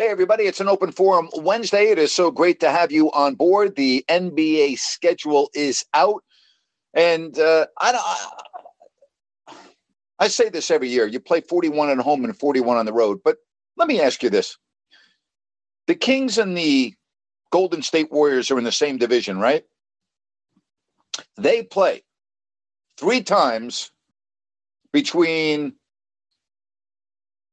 [0.00, 1.90] Hey, everybody, it's an open forum Wednesday.
[1.90, 3.74] It is so great to have you on board.
[3.74, 6.22] The NBA schedule is out.
[6.94, 8.28] And uh, I,
[9.48, 9.54] I,
[10.20, 13.18] I say this every year you play 41 at home and 41 on the road.
[13.24, 13.38] But
[13.76, 14.56] let me ask you this
[15.88, 16.94] the Kings and the
[17.50, 19.64] Golden State Warriors are in the same division, right?
[21.36, 22.04] They play
[22.98, 23.90] three times
[24.92, 25.74] between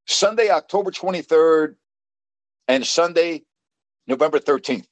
[0.06, 1.74] Sunday, October 23rd,
[2.68, 3.44] and Sunday,
[4.08, 4.86] November 13th.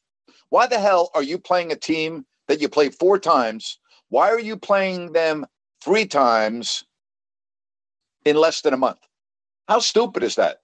[0.50, 3.80] Why the hell are you playing a team that you play four times?
[4.10, 5.46] Why are you playing them
[5.84, 6.84] three times
[8.26, 9.00] in less than a month?
[9.68, 10.58] How stupid is that?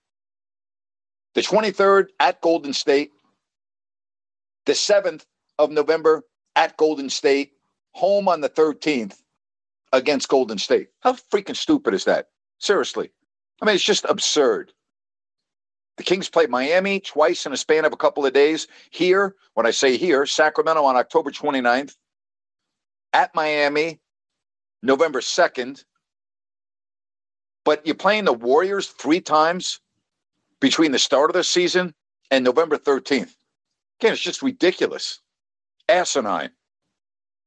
[1.35, 3.11] The 23rd at Golden State,
[4.65, 5.25] the 7th
[5.57, 6.23] of November
[6.55, 7.53] at Golden State,
[7.93, 9.17] home on the 13th
[9.93, 10.89] against Golden State.
[10.99, 12.27] How freaking stupid is that?
[12.59, 13.09] Seriously.
[13.61, 14.73] I mean, it's just absurd.
[15.99, 18.69] The Kings played Miami twice in a span of a couple of days.
[18.89, 21.97] Here, when I say here, Sacramento on October 29th,
[23.11, 23.99] at Miami,
[24.81, 25.83] November 2nd.
[27.65, 29.81] But you're playing the Warriors three times
[30.61, 31.93] between the start of the season
[32.31, 33.35] and November 13th.
[33.99, 35.19] Again, it's just ridiculous.
[35.89, 36.51] Asinine.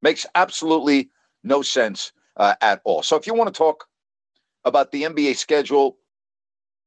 [0.03, 1.09] Makes absolutely
[1.43, 3.03] no sense uh, at all.
[3.03, 3.87] So if you want to talk
[4.67, 5.97] about the NBA schedule,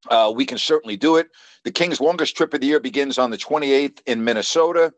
[0.09, 1.29] uh, we can certainly do it.
[1.63, 4.93] The Kings' longest trip of the year begins on the 28th in Minnesota.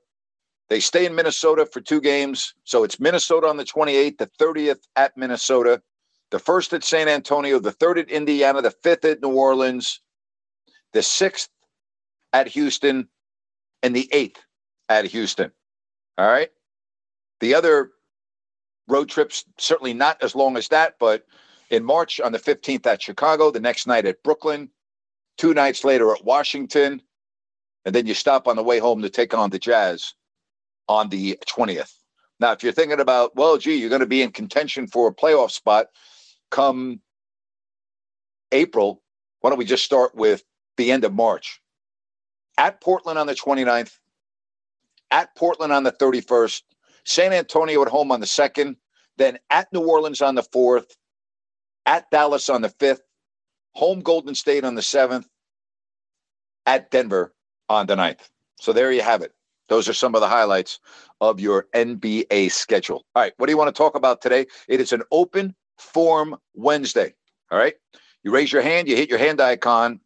[0.69, 2.53] They stay in Minnesota for two games.
[2.63, 5.81] So it's Minnesota on the 28th, the 30th at Minnesota,
[6.31, 10.01] the first at San Antonio, the third at Indiana, the fifth at New Orleans,
[10.93, 11.49] the sixth
[12.33, 13.07] at Houston,
[13.81, 14.43] and the eighth
[14.89, 15.51] at Houston.
[16.17, 16.49] All right.
[17.39, 17.91] The other
[18.87, 21.25] road trips, certainly not as long as that, but
[21.69, 24.69] in March on the 15th at Chicago, the next night at Brooklyn,
[25.37, 27.01] two nights later at Washington,
[27.85, 30.13] and then you stop on the way home to take on the Jazz
[30.87, 31.93] on the 20th.
[32.39, 35.13] Now, if you're thinking about, well, gee, you're going to be in contention for a
[35.13, 35.87] playoff spot
[36.51, 37.01] come
[38.51, 39.01] April,
[39.41, 40.43] why don't we just start with
[40.77, 41.61] the end of March?
[42.57, 43.91] At Portland on the 29th,
[45.11, 46.61] at Portland on the 31st,
[47.05, 48.75] San Antonio at home on the 2nd,
[49.17, 50.91] then at New Orleans on the 4th,
[51.85, 52.99] at Dallas on the 5th,
[53.73, 55.25] home Golden State on the 7th,
[56.67, 57.33] at Denver
[57.69, 58.29] on the 9th.
[58.59, 59.33] So there you have it.
[59.69, 60.79] Those are some of the highlights
[61.19, 63.05] of your NBA schedule.
[63.15, 64.45] All right, what do you want to talk about today?
[64.67, 67.13] It is an open form Wednesday.
[67.51, 67.75] All right,
[68.23, 69.99] you raise your hand, you hit your hand icon,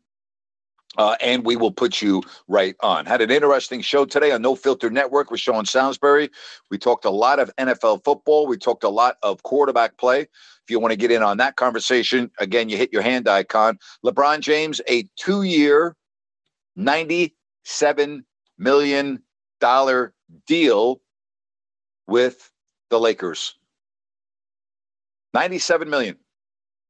[0.97, 3.05] uh, and we will put you right on.
[3.05, 6.29] Had an interesting show today on No Filter Network with Sean Salisbury.
[6.69, 8.47] We talked a lot of NFL football.
[8.47, 10.27] We talked a lot of quarterback play.
[10.71, 13.77] You want to get in on that conversation, again, you hit your hand icon.
[14.05, 15.95] LeBron James, a two year,
[16.77, 18.23] $97
[18.57, 19.23] million
[20.47, 21.01] deal
[22.07, 22.51] with
[22.89, 23.55] the Lakers.
[25.33, 26.17] 97 million.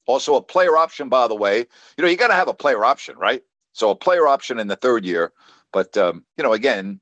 [0.07, 1.59] Also a player option, by the way.
[1.97, 3.41] You know, you got to have a player option, right?
[3.73, 5.31] So a player option in the third year.
[5.71, 6.99] But um, you know, again,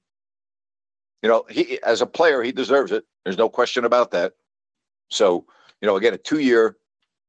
[1.23, 3.03] you know, he as a player, he deserves it.
[3.23, 4.33] There's no question about that.
[5.09, 5.45] So,
[5.81, 6.77] you know, again, a two-year,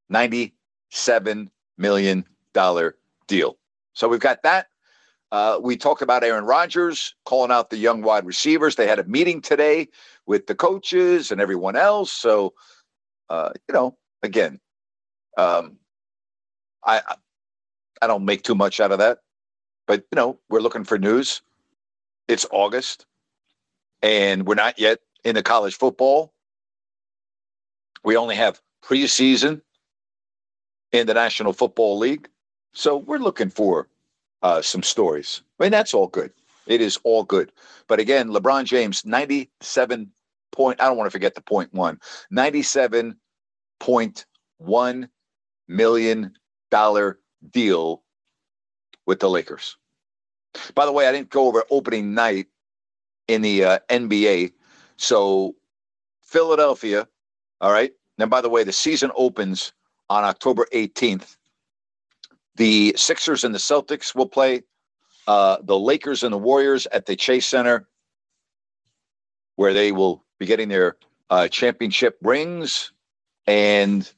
[0.09, 3.57] ninety-seven million dollar deal.
[3.93, 4.67] So we've got that.
[5.33, 8.75] Uh, we talked about Aaron Rodgers calling out the young wide receivers.
[8.75, 9.89] They had a meeting today
[10.27, 12.11] with the coaches and everyone else.
[12.11, 12.55] So,
[13.29, 14.59] uh, you know, again,
[15.37, 15.77] um,
[16.85, 17.01] I
[18.03, 19.19] I don't make too much out of that.
[19.87, 21.43] But, you know, we're looking for news.
[22.27, 23.07] It's August,
[24.03, 26.33] and we're not yet into college football.
[28.05, 29.61] We only have preseason
[30.93, 32.29] in the National Football League.
[32.73, 33.89] So we're looking for
[34.43, 35.43] uh, some stories.
[35.59, 36.33] I mean, that's all good.
[36.67, 37.53] It is all good.
[37.89, 40.11] But again, LeBron James, 97
[40.53, 41.99] point, I don't want to forget the point one,
[42.33, 45.09] $97.1
[45.69, 46.33] million
[47.51, 48.03] deal
[49.07, 49.77] with the Lakers.
[50.75, 52.47] By the way, I didn't go over opening night
[53.29, 54.53] in the uh, NBA.
[54.97, 55.55] So,
[56.23, 57.07] Philadelphia,
[57.61, 57.93] all right.
[58.19, 59.73] Now, by the way, the season opens
[60.09, 61.37] on October 18th.
[62.57, 64.63] The Sixers and the Celtics will play.
[65.27, 67.87] Uh, the Lakers and the Warriors at the Chase Center,
[69.57, 70.97] where they will be getting their
[71.29, 72.93] uh, championship rings.
[73.47, 74.11] And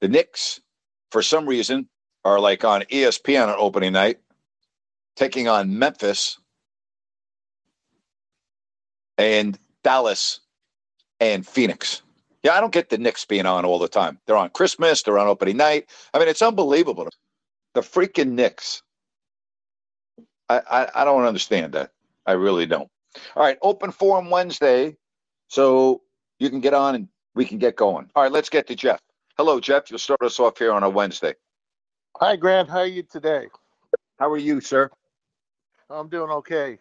[0.00, 0.60] the Knicks,
[1.10, 1.88] for some reason,
[2.24, 4.18] are like on ESPN on opening night,
[5.16, 6.38] taking on Memphis
[9.18, 10.40] and Dallas
[11.20, 12.02] and Phoenix.
[12.44, 14.20] Yeah, I don't get the Knicks being on all the time.
[14.26, 15.88] They're on Christmas, they're on opening night.
[16.12, 17.08] I mean, it's unbelievable.
[17.72, 18.82] The freaking Knicks.
[20.50, 21.90] I, I, I don't understand that.
[22.26, 22.88] I really don't.
[23.34, 24.96] All right, open forum Wednesday.
[25.48, 26.02] So
[26.38, 28.10] you can get on and we can get going.
[28.14, 29.00] All right, let's get to Jeff.
[29.38, 29.90] Hello, Jeff.
[29.90, 31.34] You'll start us off here on a Wednesday.
[32.18, 32.68] Hi, Grant.
[32.68, 33.48] How are you today?
[34.18, 34.90] How are you, sir?
[35.88, 36.78] I'm doing okay.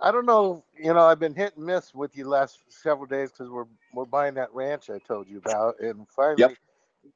[0.00, 0.62] I don't know.
[0.78, 4.04] You know, I've been hit and miss with you last several days because we're we're
[4.04, 6.52] buying that ranch I told you about, and finally Yep.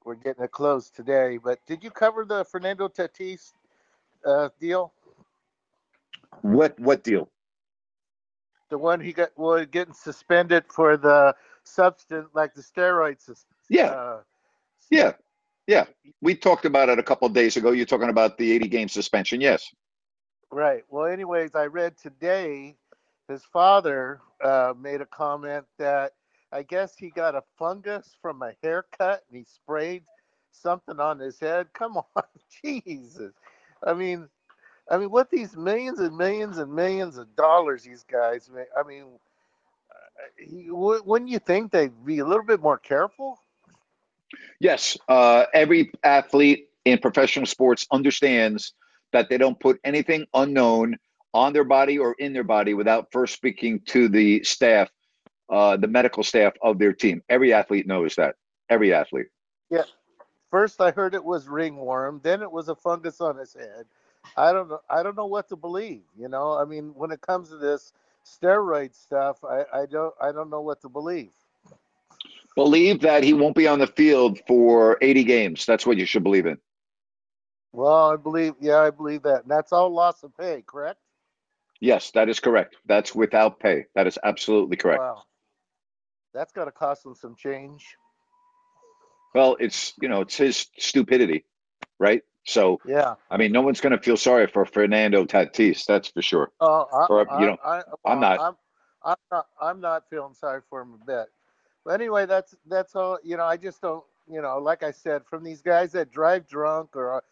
[0.05, 1.39] we're getting it closed today.
[1.43, 3.53] But did you cover the Fernando Tatis
[4.25, 4.93] uh, deal?
[6.43, 7.29] What what deal?
[8.71, 11.35] The one he got was getting suspended for the
[11.65, 13.23] substance, like the steroids.
[13.23, 13.87] sus- Yeah.
[13.91, 14.23] Uh,
[14.91, 15.13] Yeah.
[15.67, 15.85] Yeah.
[16.23, 17.73] We talked about it a couple of days ago.
[17.73, 19.41] You're talking about the 80 game suspension.
[19.41, 19.75] Yes.
[20.51, 20.85] Right.
[20.89, 22.75] Well, anyways, I read today
[23.29, 26.15] his father uh, made a comment that
[26.53, 30.03] I guess he got a fungus from a haircut and he sprayed
[30.51, 31.69] something on his head.
[31.73, 32.25] Come on,
[32.65, 33.33] Jesus.
[33.87, 34.29] I mean,
[34.91, 38.67] I mean, what these millions and millions and millions of dollars these guys make.
[38.77, 39.05] I mean,
[40.69, 43.41] wouldn't you think they'd be a little bit more careful?
[44.59, 44.97] Yes.
[45.09, 48.75] Uh, every athlete in professional sports understands
[49.13, 50.97] that they don't put anything unknown
[51.33, 54.91] on their body or in their body without first speaking to the staff,
[55.49, 57.23] uh, the medical staff of their team.
[57.29, 58.37] Every athlete knows that.
[58.69, 59.27] Every athlete.
[59.71, 59.85] Yeah.
[60.51, 62.21] First, I heard it was ringworm.
[62.23, 63.87] Then it was a fungus on his head.
[64.37, 64.81] I don't know.
[64.91, 66.03] I don't know what to believe.
[66.19, 67.93] You know, I mean, when it comes to this
[68.25, 70.15] steroid stuff, I, I don't.
[70.21, 71.31] I don't know what to believe.
[72.57, 75.67] Believe that he won't be on the field for 80 games.
[75.67, 76.59] That's what you should believe in.
[77.73, 78.55] Well, I believe.
[78.61, 79.43] Yeah, I believe that.
[79.43, 80.99] And that's all loss of pay, correct?
[81.81, 82.77] Yes, that is correct.
[82.87, 83.87] That's without pay.
[83.95, 85.01] That is absolutely correct.
[85.01, 85.23] Wow.
[86.35, 87.97] That's got to cost them some change.
[89.35, 91.45] Well, it's you know it's his stupidity,
[91.99, 92.23] right?
[92.45, 93.15] So Yeah.
[93.31, 95.87] I mean, no one's going to feel sorry for Fernando Tatis.
[95.87, 96.51] That's for sure.
[96.61, 98.41] Oh, I, Or, I, you know, I, I'm well, not.
[98.41, 98.57] I'm,
[99.05, 99.47] I'm not.
[99.61, 101.27] I'm not feeling sorry for him a bit.
[101.85, 103.19] But anyway, that's that's all.
[103.23, 104.05] You know, I just don't.
[104.29, 107.23] You know, like I said, from these guys that drive drunk or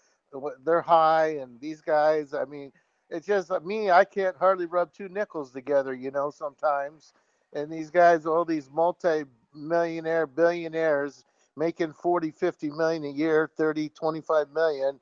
[0.64, 2.34] they're high, and these guys.
[2.34, 2.72] I mean,
[3.10, 3.90] it's just uh, me.
[3.90, 5.94] I can't hardly rub two nickels together.
[5.94, 7.12] You know, sometimes.
[7.54, 11.25] And these guys, all these multi-millionaire billionaires
[11.56, 15.00] making 40, 50 million a year, 30, 25 million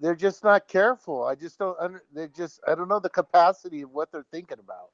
[0.00, 1.24] they're just not careful.
[1.24, 1.76] I just don't.
[2.14, 2.60] They just.
[2.66, 4.90] I don't know the capacity of what they're thinking about.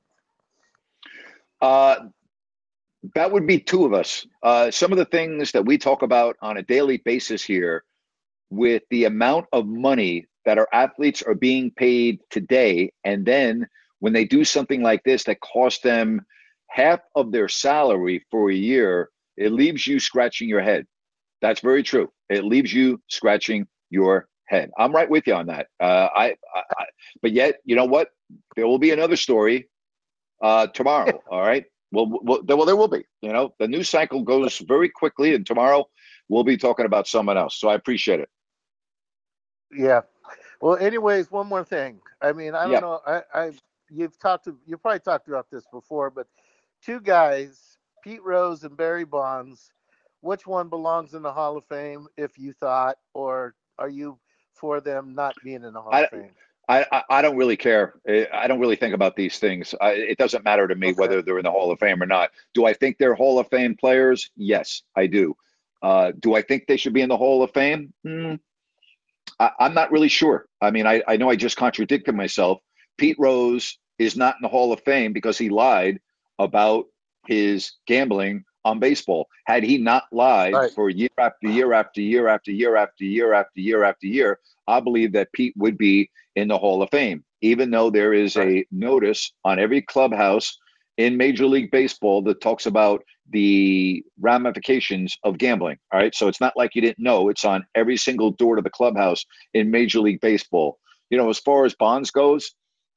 [1.60, 2.08] Uh,
[3.14, 4.26] that would be two of us.
[4.42, 7.84] Uh, some of the things that we talk about on a daily basis here,
[8.52, 13.66] with the amount of money that our athletes are being paid today, and then
[14.00, 16.20] when they do something like this that costs them
[16.68, 20.86] half of their salary for a year, it leaves you scratching your head.
[21.40, 22.10] That's very true.
[22.28, 24.70] It leaves you scratching your head.
[24.78, 25.68] I'm right with you on that.
[25.80, 26.84] Uh, I, I, I,
[27.22, 28.08] but yet, you know what?
[28.56, 29.68] There will be another story
[30.42, 31.22] uh, tomorrow.
[31.30, 31.64] all right.
[31.90, 33.04] Well, well, well, there will be.
[33.22, 35.86] You know, the news cycle goes very quickly, and tomorrow
[36.28, 37.58] we'll be talking about someone else.
[37.58, 38.28] So I appreciate it.
[39.72, 40.02] Yeah.
[40.60, 42.00] Well, anyways, one more thing.
[42.20, 42.80] I mean, I don't Yeah.
[42.80, 43.00] know.
[43.06, 43.52] I, I,
[43.90, 46.26] you've talked to, you probably talked about this before, but
[46.84, 49.72] two guys, Pete Rose and Barry Bonds.
[50.20, 52.06] Which one belongs in the Hall of Fame?
[52.16, 54.18] If you thought, or are you
[54.54, 56.30] for them not being in the Hall I- of Fame?
[56.68, 57.94] I, I, I don't really care.
[58.32, 59.74] I don't really think about these things.
[59.80, 60.94] I, it doesn't matter to me Okay.
[61.00, 62.30] whether they're in the Hall of Fame or not.
[62.54, 64.30] Do I think they're Hall of Fame players?
[64.36, 65.36] Yes, I do.
[65.82, 67.92] Uh, do I think they should be in the Hall of Fame?
[68.06, 68.36] Hmm.
[69.40, 70.46] I, I'm not really sure.
[70.60, 72.60] I mean, I, I know I just contradicted myself.
[72.98, 76.00] Pete Rose is not in the Hall of Fame because he lied
[76.38, 76.86] about
[77.26, 79.26] his gambling on baseball.
[79.46, 80.70] Had he not lied Right.
[80.72, 84.38] for year after year after year after year after year after year after year,
[84.68, 87.24] I believe that Pete would be in the Hall of Fame.
[87.44, 90.56] even though there is a notice on every clubhouse
[90.96, 95.78] in Major League Baseball that talks about the ramifications of gambling.
[95.92, 96.14] All right.
[96.14, 99.24] So it's not like you didn't know, it's on every single door to the clubhouse
[99.54, 100.78] in Major League Baseball.
[101.10, 102.52] You know, as far as Bonds goes,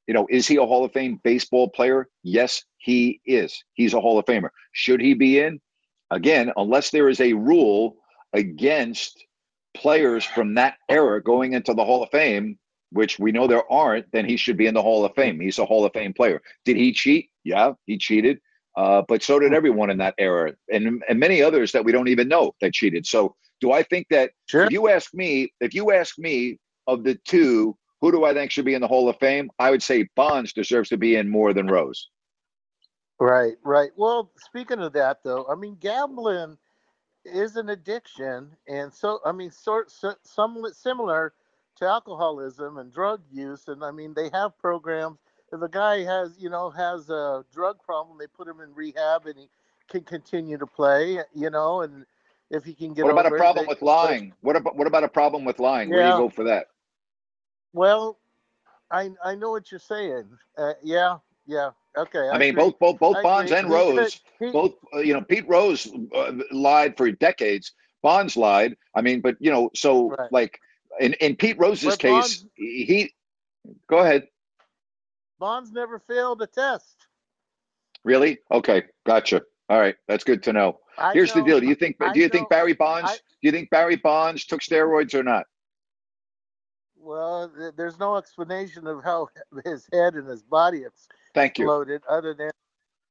[0.06, 2.08] you know, is he a Hall of Fame baseball player?
[2.22, 3.62] Yes, he is.
[3.74, 4.50] He's a Hall of Famer.
[4.72, 5.60] Should he be in?
[6.10, 7.96] Again, unless there is a rule
[8.32, 9.24] against
[9.74, 12.58] players from that era going into the Hall of Fame,
[12.96, 15.38] which we know there aren't, then he should be in the Hall of Fame.
[15.38, 16.42] He's a Hall of Fame player.
[16.64, 17.30] Did he cheat?
[17.44, 18.40] Yeah, he cheated.
[18.76, 22.08] Uh, but so did everyone in that era, and and many others that we don't
[22.08, 23.06] even know that cheated.
[23.06, 24.32] So, do I think that?
[24.46, 24.64] Sure.
[24.64, 28.50] If you ask me, if you ask me of the two, who do I think
[28.50, 29.50] should be in the Hall of Fame?
[29.58, 32.08] I would say Bonds deserves to be in more than Rose.
[33.18, 33.90] Right, right.
[33.96, 36.58] Well, speaking of that, though, I mean, gambling
[37.24, 41.32] is an addiction, and so I mean, sort so, somewhat similar
[41.76, 43.68] to alcoholism and drug use.
[43.68, 45.18] And I mean, they have programs.
[45.52, 49.26] If a guy has, you know, has a drug problem, they put him in rehab,
[49.26, 49.48] and he
[49.88, 51.18] can continue to play.
[51.34, 52.04] You know, and
[52.50, 53.04] if he can get.
[53.04, 54.32] What about a problem it, with lying?
[54.40, 55.90] What about what about a problem with lying?
[55.90, 55.96] Yeah.
[55.96, 56.66] Where do you go for that?
[57.72, 58.18] Well,
[58.90, 60.26] I I know what you're saying.
[60.56, 61.70] Uh, yeah, yeah.
[61.96, 62.28] Okay.
[62.28, 63.60] I, I mean, both both both I Bonds agree.
[63.60, 67.72] and Rose, he, both uh, you know, Pete Rose uh, lied for decades.
[68.02, 68.76] Bonds lied.
[68.94, 70.32] I mean, but you know, so right.
[70.32, 70.60] like
[71.00, 73.12] in in Pete Rose's case, Bonds, he
[73.88, 74.28] go ahead.
[75.38, 77.06] Bonds never failed a test.
[78.04, 78.38] Really?
[78.50, 79.42] Okay, gotcha.
[79.68, 80.78] All right, that's good to know.
[80.96, 81.60] I Here's know, the deal.
[81.60, 83.12] Do you think do you think Barry Bonds
[83.42, 85.46] do you think Barry Bonds took steroids or not?
[86.98, 89.28] Well, there's no explanation of how
[89.64, 90.84] his head and his body
[91.34, 92.14] Thank exploded, you.
[92.16, 92.50] other than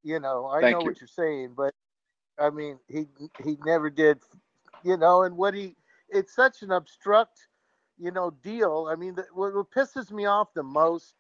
[0.04, 0.86] you know, I Thank know you.
[0.86, 1.74] what you're saying, but
[2.40, 3.08] I mean, he
[3.44, 4.20] he never did,
[4.84, 5.76] you know, and what he
[6.10, 7.48] it's such an obstruct,
[8.00, 8.90] you know, deal.
[8.92, 11.16] I mean, the, what, what pisses me off the most,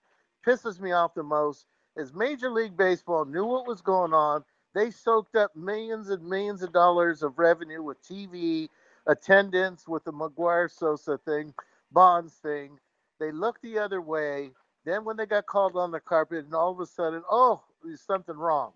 [0.45, 1.65] pisses me off the most,
[1.97, 4.43] is Major League Baseball knew what was going on.
[4.75, 8.69] They soaked up millions and millions of dollars of revenue with TV
[9.07, 11.53] attendance, with the McGwire Sosa thing
[11.91, 12.79] Bonds thing.
[13.19, 14.51] They looked the other way.
[14.85, 18.01] Then when they got called on the carpet, and all of a sudden, oh, there's
[18.01, 18.73] something wrong.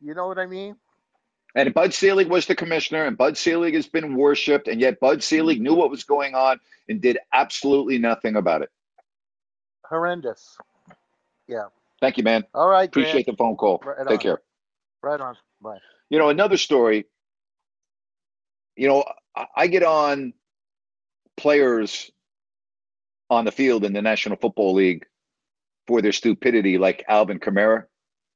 [0.00, 0.76] You know what I mean?
[1.54, 5.22] And Bud Selig was the commissioner, and Bud Selig has been worshipped, and yet Bud
[5.22, 8.70] Selig knew what was going on and did absolutely nothing about it.
[9.88, 10.58] Horrendous.
[11.48, 11.66] Yeah.
[12.00, 12.44] Thank you, man.
[12.52, 12.88] All right.
[12.88, 13.82] Appreciate the phone call.
[13.84, 14.18] Right Take on.
[14.18, 14.42] care.
[15.02, 15.36] Right on.
[15.62, 15.78] Bye.
[16.10, 17.06] You know, another story.
[18.76, 19.04] You know,
[19.54, 20.34] I get on
[21.36, 22.10] players
[23.30, 25.06] on the field in the National Football League
[25.86, 27.84] for their stupidity, like Alvin Kamara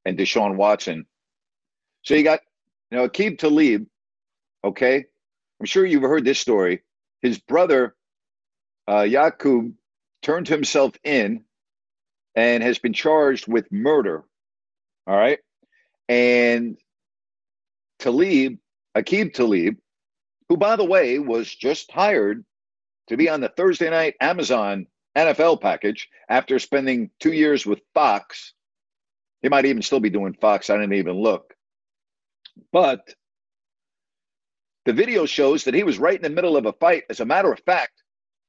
[0.05, 1.07] and Deshaun Watson.
[2.02, 2.40] So you got,
[2.90, 3.87] you know, Aqib Talib,
[4.64, 5.04] okay?
[5.61, 6.82] I'm sure you've heard this story.
[7.23, 7.94] His brother,
[8.88, 9.75] uh, Yaqub,
[10.23, 11.44] turned himself in
[12.35, 14.25] and has been charged with murder.
[15.06, 15.38] All right.
[16.09, 16.76] And
[17.99, 18.59] Talib,
[18.97, 19.76] Aqib Talib,
[20.49, 22.44] who, by the way, was just hired
[23.09, 28.54] to be on the Thursday night Amazon NFL package after spending two years with Fox.
[29.42, 30.70] He might even still be doing Fox.
[30.70, 31.54] I didn't even look.
[32.73, 33.14] But
[34.85, 37.04] the video shows that he was right in the middle of a fight.
[37.11, 38.02] As a matter of fact,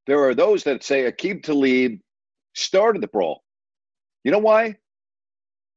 [0.08, 2.00] there are those that say Aqib Talib
[2.54, 3.44] started the brawl.
[4.24, 4.78] You know why?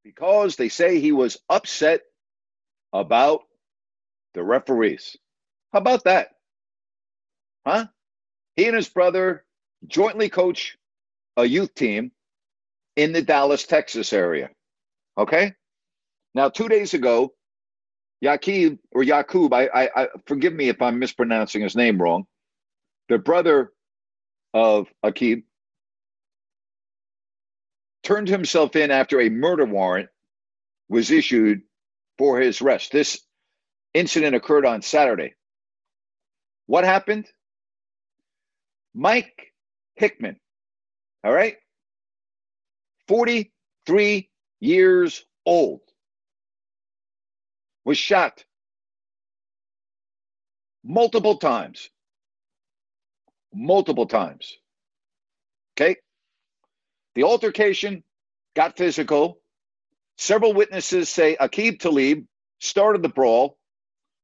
[0.04, 2.02] Because they say he was upset
[2.92, 3.42] about
[4.34, 5.16] the referees.
[5.72, 6.28] How about that?
[7.66, 7.86] Huh?
[8.56, 9.44] He and his brother
[9.86, 10.76] jointly coach
[11.36, 12.12] a youth team
[12.96, 14.50] in the Dallas, Texas area.
[15.18, 15.54] Okay.
[16.34, 17.32] Now, two days ago,
[18.24, 22.24] Yaqub or Yaqub, I, I, I forgive me if I'm mispronouncing his name wrong.
[23.08, 23.70] The brother
[24.54, 25.44] of Aqib
[28.02, 30.08] turned himself in after a murder warrant
[30.88, 31.62] was issued
[32.18, 32.92] for his arrest.
[32.92, 33.20] This
[33.94, 35.34] incident occurred on Saturday.
[36.66, 37.26] What happened?
[38.94, 39.52] Mike
[39.96, 40.38] Hickman,
[41.24, 41.56] all right,
[43.08, 45.80] 43 years old,
[47.84, 48.44] was shot
[50.84, 51.90] multiple times.
[53.54, 54.56] Multiple times.
[55.76, 55.96] Okay.
[57.14, 58.02] The altercation
[58.56, 59.38] got physical.
[60.18, 62.26] Several witnesses say Aqib Talib
[62.60, 63.58] started the brawl,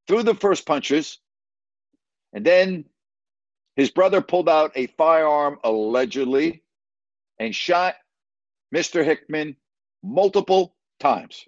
[0.07, 1.19] threw the first punches,
[2.33, 2.85] and then
[3.75, 6.63] his brother pulled out a firearm allegedly
[7.39, 7.95] and shot
[8.73, 9.03] Mr.
[9.03, 9.55] Hickman
[10.03, 11.45] multiple times.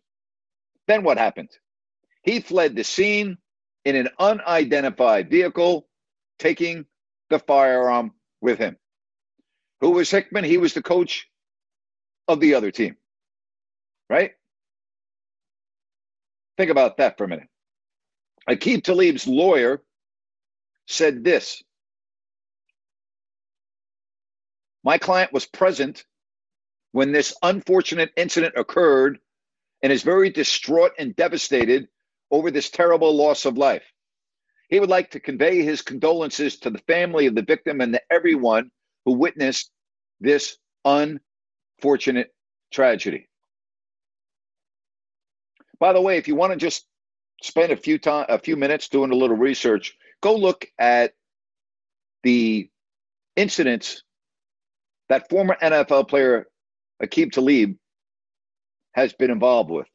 [0.87, 1.49] Then what happened?
[2.23, 3.37] He fled the scene
[3.85, 5.87] in an unidentified vehicle,
[6.39, 6.85] taking
[7.29, 8.77] the firearm with him.
[9.81, 10.45] Who was Hickman?
[10.45, 11.27] He was the coach
[12.27, 12.95] of the other team.
[14.09, 14.31] Right?
[16.57, 17.49] Think about that for a minute.
[18.49, 19.81] Aqib Talib's lawyer
[20.87, 21.63] said this
[24.83, 26.05] My client was present
[26.91, 29.19] when this unfortunate incident occurred
[29.81, 31.87] and is very distraught and devastated
[32.33, 33.83] over this terrible loss of life.
[34.67, 38.01] He would like to convey his condolences to the family of the victim and to
[38.11, 38.71] everyone
[39.05, 39.69] who witnessed
[40.19, 42.33] this unfortunate
[42.71, 43.29] tragedy.
[45.79, 46.87] By the way, if you want to just
[47.43, 51.13] spend a few time a few minutes doing a little research, go look at
[52.23, 52.67] the
[53.35, 54.01] incidents
[55.09, 56.47] that former NFL player
[57.03, 57.75] Aqib Talib
[58.93, 59.87] has been involved with.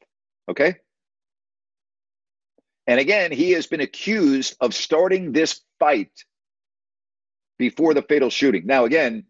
[0.48, 0.76] Okay?
[2.88, 6.12] And again, he has been accused of starting this fight
[7.58, 8.66] before the fatal shooting.
[8.66, 9.26] Now, again,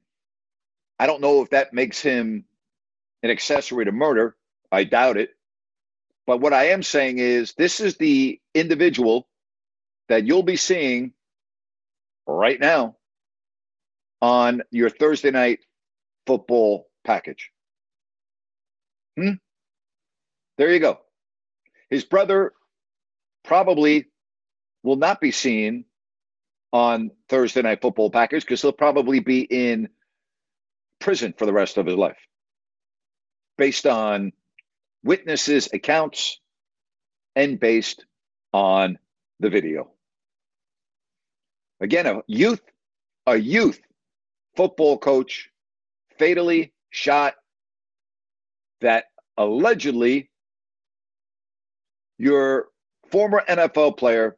[0.98, 2.46] I don't know if that makes him
[3.22, 4.36] an accessory to murder.
[4.72, 5.30] I doubt it.
[6.26, 9.28] But what I am saying is this is the individual
[10.08, 11.14] that you'll be seeing
[12.26, 12.96] right now
[14.22, 15.60] on your Thursday night
[16.26, 17.50] football package.
[19.18, 19.32] Hmm?
[20.58, 21.00] There you go.
[21.90, 22.52] His brother
[23.48, 24.06] probably
[24.82, 25.86] will not be seen
[26.70, 29.88] on Thursday night football package because he'll probably be in
[31.00, 32.18] prison for the rest of his life
[33.56, 34.32] based on
[35.02, 36.40] witnesses' accounts
[37.36, 38.04] and based
[38.52, 38.98] on
[39.40, 39.90] the video.
[41.80, 42.60] Again, a youth,
[43.26, 43.80] a youth
[44.56, 45.48] football coach
[46.18, 47.34] fatally shot
[48.82, 49.06] that
[49.38, 50.28] allegedly
[52.18, 52.68] your
[53.10, 54.36] former NFL player,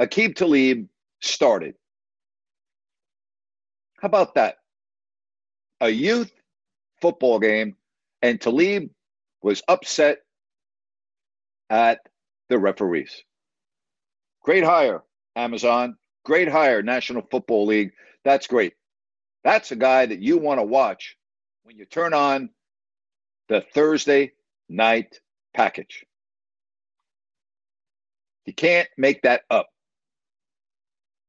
[0.00, 0.88] Aqib Talib,
[1.20, 1.74] started.
[4.00, 4.56] How about that?
[5.80, 6.32] A youth
[7.00, 7.76] football game,
[8.22, 8.90] and Talib
[9.42, 10.18] was upset
[11.68, 12.00] at
[12.48, 13.22] the referees.
[14.42, 15.02] Great hire,
[15.36, 15.96] Amazon.
[16.24, 17.92] Great hire, National Football League.
[18.24, 18.74] That's great.
[19.44, 21.16] That's a guy that you want to watch
[21.62, 22.50] when you turn on
[23.48, 24.32] the Thursday
[24.68, 25.20] night
[25.54, 26.04] package.
[28.50, 29.68] You can't make that up.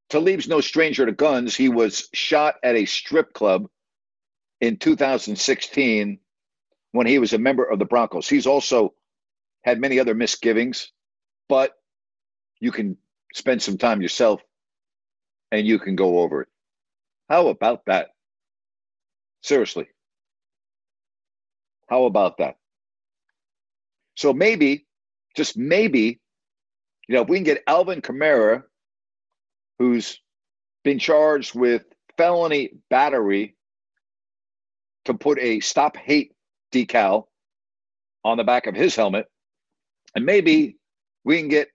[0.10, 1.56] Talib's no stranger to guns.
[1.56, 3.68] He was shot at a strip club
[4.60, 6.18] in 2016
[6.94, 8.28] when he was a member of the Broncos.
[8.28, 8.96] He's also
[9.64, 10.92] had many other misgivings,
[11.48, 11.74] but
[12.60, 12.98] you can
[13.36, 14.42] spend some time yourself
[15.52, 16.48] and you can go over it.
[17.30, 18.08] How about that?
[19.44, 19.90] Seriously.
[21.88, 22.56] How about that?
[24.16, 24.88] So maybe,
[25.36, 26.21] just maybe,
[27.08, 28.64] you know, if we can get Alvin Kamara,
[29.80, 30.20] who's
[30.84, 31.84] been charged with
[32.18, 33.56] felony battery,
[35.06, 36.34] to put a stop hate
[36.72, 37.26] decal
[38.24, 39.26] on the back of his helmet,
[40.16, 40.78] and maybe
[41.24, 41.70] we can get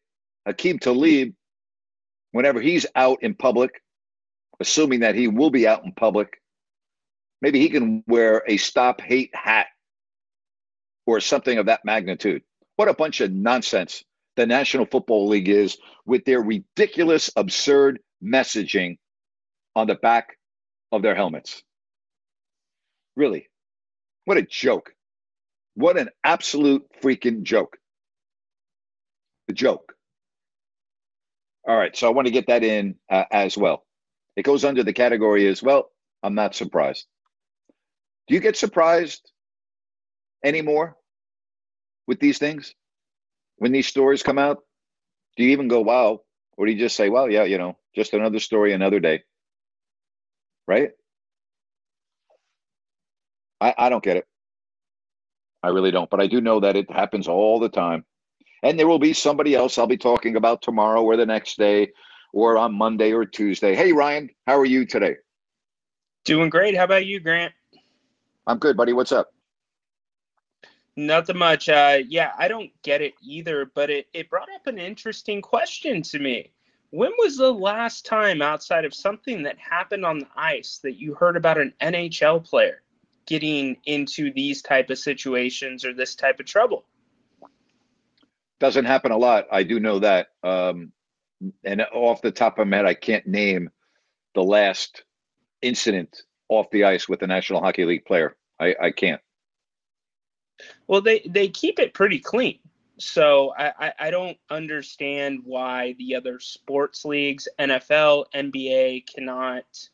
[0.46, 1.34] Aqib Talib
[2.32, 3.82] whenever he's out in public,
[4.60, 6.40] assuming that he will be out in public.
[7.42, 9.66] Maybe he can wear a stop hate hat
[11.06, 12.42] or something of that magnitude.
[12.76, 14.04] What a bunch of nonsense
[14.36, 18.98] the National Football League is with their ridiculous, absurd messaging
[19.74, 20.36] on the back
[20.92, 21.62] of their helmets.
[23.16, 23.48] Really,
[24.24, 24.92] what a joke.
[25.74, 27.76] What an absolute freaking joke.
[29.48, 29.92] The joke.
[31.68, 33.84] All right, so I want to get that in uh, as well.
[34.36, 35.90] It goes under the category as well.
[36.22, 37.06] I'm not surprised.
[38.28, 39.30] Do you get surprised
[40.44, 40.96] anymore
[42.06, 42.74] with these things?
[43.56, 44.62] When these stories come out?
[45.36, 46.22] Do you even go, wow?
[46.56, 49.22] Or do you just say, well, yeah, you know, just another story, another day?
[50.66, 50.90] Right?
[53.60, 54.26] I, I don't get it.
[55.62, 56.08] I really don't.
[56.08, 58.04] But I do know that it happens all the time.
[58.62, 61.92] And there will be somebody else I'll be talking about tomorrow or the next day
[62.32, 63.74] or on Monday or Tuesday.
[63.74, 65.16] Hey, Ryan, how are you today?
[66.24, 66.76] Doing great.
[66.76, 67.52] How about you, Grant?
[68.46, 68.92] I'm good, buddy.
[68.92, 69.30] What's up?
[70.96, 71.68] Nothing much.
[71.68, 76.00] Uh, yeah, I don't get it either, but it, it brought up an interesting question
[76.02, 76.52] to me.
[76.90, 81.14] When was the last time outside of something that happened on the ice that you
[81.14, 82.82] heard about an NHL player
[83.26, 86.86] getting into these type of situations or this type of trouble?
[88.58, 89.46] Doesn't happen a lot.
[89.52, 90.28] I do know that.
[90.42, 90.92] Um,
[91.64, 93.68] and off the top of my head, I can't name
[94.34, 95.04] the last
[95.60, 98.36] incident off the ice with a National Hockey League player.
[98.58, 99.20] I, I can't.
[100.86, 102.58] Well, they they keep it pretty clean.
[102.98, 109.90] So I, I, I don't understand why the other sports leagues, NFL, NBA, cannot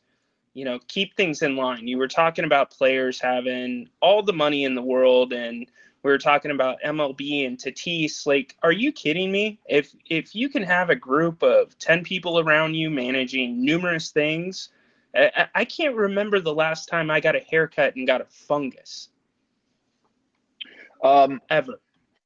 [0.53, 1.87] you know, keep things in line.
[1.87, 5.65] You were talking about players having all the money in the world and
[6.03, 8.27] we were talking about MLB and Tatis.
[8.27, 9.59] Like, are you kidding me?
[9.65, 14.69] If if you can have a group of 10 people around you managing numerous things,
[15.15, 19.09] I, I can't remember the last time I got a haircut and got a fungus.
[21.03, 21.79] Um, Ever.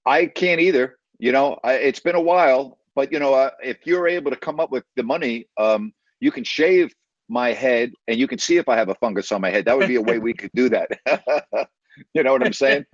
[0.05, 0.97] I can't either.
[1.19, 4.37] You know, I, it's been a while, but you know, uh, if you're able to
[4.37, 6.93] come up with the money, um, you can shave
[7.29, 9.65] my head and you can see if I have a fungus on my head.
[9.65, 10.89] That would be a way we could do that.
[12.13, 12.85] you know what I'm saying?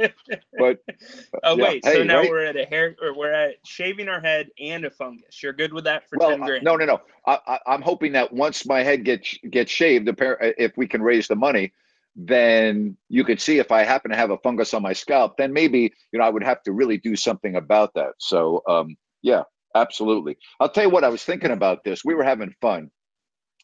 [0.58, 0.80] But
[1.43, 1.63] Oh yeah.
[1.63, 2.30] wait, so Hey, now right?
[2.30, 5.43] we're at a hair or we're at shaving our head and a fungus.
[5.43, 6.63] You're good with that for well, 10 uh, grand.
[6.63, 7.02] no, no, no.
[7.28, 11.28] I, I, I'm hoping that once my head gets gets shaved, if we can raise
[11.28, 11.74] the money,
[12.15, 15.38] then you could see if I happen to have a fungus on my scalp.
[15.38, 18.13] Then maybe you know I would have to really do something about that.
[18.19, 19.43] So um, yeah,
[19.76, 20.38] absolutely.
[20.60, 21.04] I'll tell you what.
[21.04, 22.06] I was thinking about this.
[22.06, 22.91] We were having fun,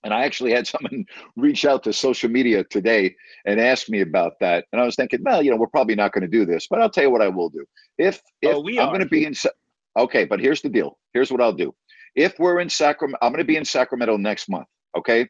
[0.04, 4.34] and I actually had someone reach out to social media today and ask me about
[4.40, 4.66] that.
[4.72, 6.82] And I was thinking, well, you know, we're probably not going to do this, but
[6.82, 7.66] I'll tell you what I will do.
[7.98, 9.34] If if Oh, we I'm going to be in,
[9.98, 10.98] okay, but here's the deal.
[11.14, 11.74] Here's what I'll do.
[12.16, 14.68] If we're in Sacramento, I'm going to be in Sacramento next month.
[14.98, 15.30] Okay.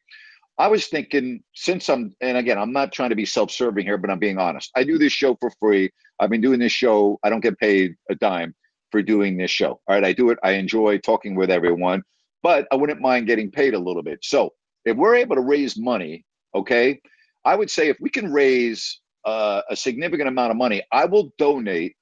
[0.60, 3.98] I was thinking, since I'm, and again, I'm not trying to be self serving here,
[3.98, 4.70] but I'm being honest.
[4.76, 5.90] I do this show for free.
[6.20, 7.18] I've been doing this show.
[7.24, 8.54] I don't get paid a dime
[8.92, 9.80] for doing this show.
[9.88, 10.04] All right.
[10.04, 10.38] I do it.
[10.44, 12.04] I enjoy talking with everyone,
[12.44, 14.20] but I wouldn't mind getting paid a little bit.
[14.22, 14.52] So
[14.84, 17.00] if we're able to raise money, okay,
[17.46, 21.32] I would say if we can raise uh, a significant amount of money, I will
[21.38, 21.96] donate,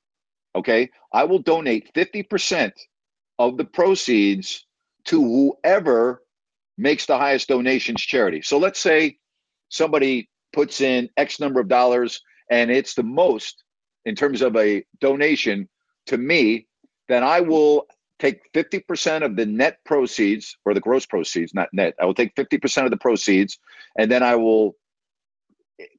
[0.55, 2.71] okay, I will donate 50%
[3.37, 4.65] of the proceeds
[5.05, 5.21] to
[5.63, 6.23] whoever
[6.77, 8.41] makes the highest donations charity.
[8.41, 9.17] So let's say
[9.69, 13.63] somebody puts in X number of dollars and it's the most
[14.05, 15.67] in terms of a donation
[16.07, 16.65] to me,
[17.09, 17.87] then I will
[18.19, 21.93] take 50% of the net proceeds or the gross proceeds, not net.
[22.01, 23.59] I will take 50% of the proceeds
[23.97, 24.75] and then I will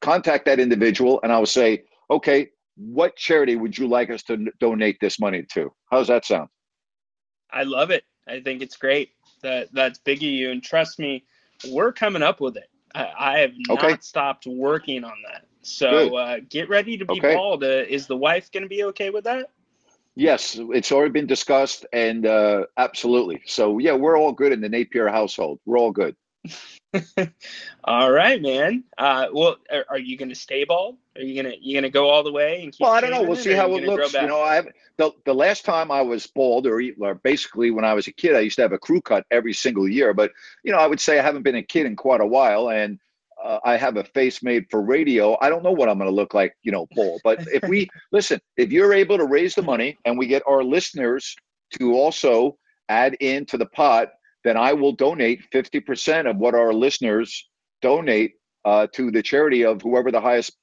[0.01, 4.47] contact that individual and I will say, okay, what charity would you like us to
[4.59, 5.71] donate this money to?
[5.91, 6.49] How's that sound?
[7.51, 8.05] I love it.
[8.27, 9.11] I think it's great.
[9.43, 11.25] That that's big of you, and trust me,
[11.71, 12.69] we're coming up with it.
[12.95, 13.99] I, I have not Okay.
[14.01, 15.45] stopped working on that.
[15.63, 17.35] So uh, get ready to be Okay.
[17.35, 17.65] bald.
[17.65, 19.51] Uh, is the wife going to be okay with that?
[20.15, 23.43] Yes, it's already been discussed and uh, absolutely.
[23.47, 25.61] So yeah, we're all good in the Napear household.
[25.65, 26.17] We're all good.
[27.85, 28.85] All right, man.
[28.97, 30.97] Uh, well, are, are you going to stay bald?
[31.17, 32.81] Are you gonna you gonna go all the way and keep?
[32.81, 33.23] Well, I don't know.
[33.23, 34.13] We'll see how it looks.
[34.15, 37.85] You know, I have the the last time I was bald, or, or basically when
[37.85, 40.15] I was a kid, I used to have a crew cut every single year.
[40.15, 40.31] But
[40.63, 43.01] you know, I would say I haven't been a kid in quite a while, and
[43.43, 45.37] uh, I have a face made for radio.
[45.41, 47.21] I don't know what I'm going to look like, you know, bald.
[47.25, 50.63] But if we listen, if you're able to raise the money and we get our
[50.63, 51.37] listeners
[51.79, 54.09] to also add into the pot,
[54.49, 57.47] then I will donate 50% of what our listeners
[57.83, 58.33] donate
[58.65, 60.57] uh, to the charity of whoever the highest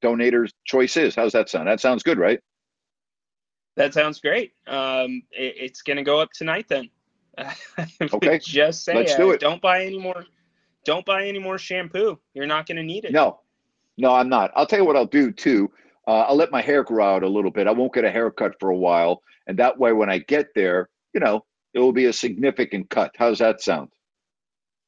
[0.00, 1.14] donator's choice is.
[1.14, 1.68] How's that sound?
[1.68, 2.40] That sounds good, right?
[3.76, 4.52] That sounds great.
[4.66, 6.88] Um, it, it's going to go up tonight then.
[8.00, 8.38] Okay.
[8.38, 9.40] Just say Let's do it.
[9.40, 10.24] Don't buy any more.
[10.84, 12.18] Don't buy any more shampoo.
[12.32, 13.12] You're not going to need it.
[13.12, 13.40] No,
[13.98, 14.50] no, I'm not.
[14.56, 15.70] I'll tell you what I'll do too.
[16.08, 17.66] Uh, I'll let my hair grow out a little bit.
[17.66, 20.88] I won't get a haircut for a while, and that way, when I get there,
[21.12, 23.12] you know, it will be a significant cut.
[23.18, 23.90] How's that sound?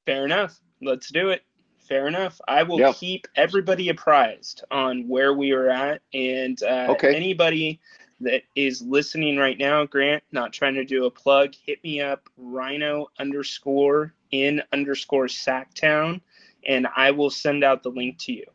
[0.07, 0.59] Fair enough.
[0.83, 1.43] Let's do it.
[1.79, 2.40] Fair enough.
[2.49, 2.87] I will Yep.
[2.87, 7.09] keep everybody apprised on where we are at, and uh, Okay.
[7.11, 7.81] anybody
[8.21, 12.29] that is listening right now, Grant, not trying to do a plug, hit me up,
[12.37, 16.21] Rhino underscore in underscore Sacktown,
[16.66, 18.47] and I will send out the link to you.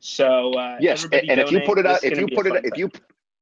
[0.00, 2.76] So uh, Yes, and, and if you put it out, if you put it, if
[2.76, 2.90] you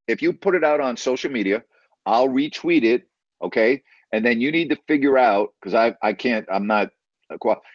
[0.08, 1.62] if you put it out on social media,
[2.06, 3.08] I'll retweet it.
[3.42, 6.90] Okay, and then you need to figure out because I I can't I'm not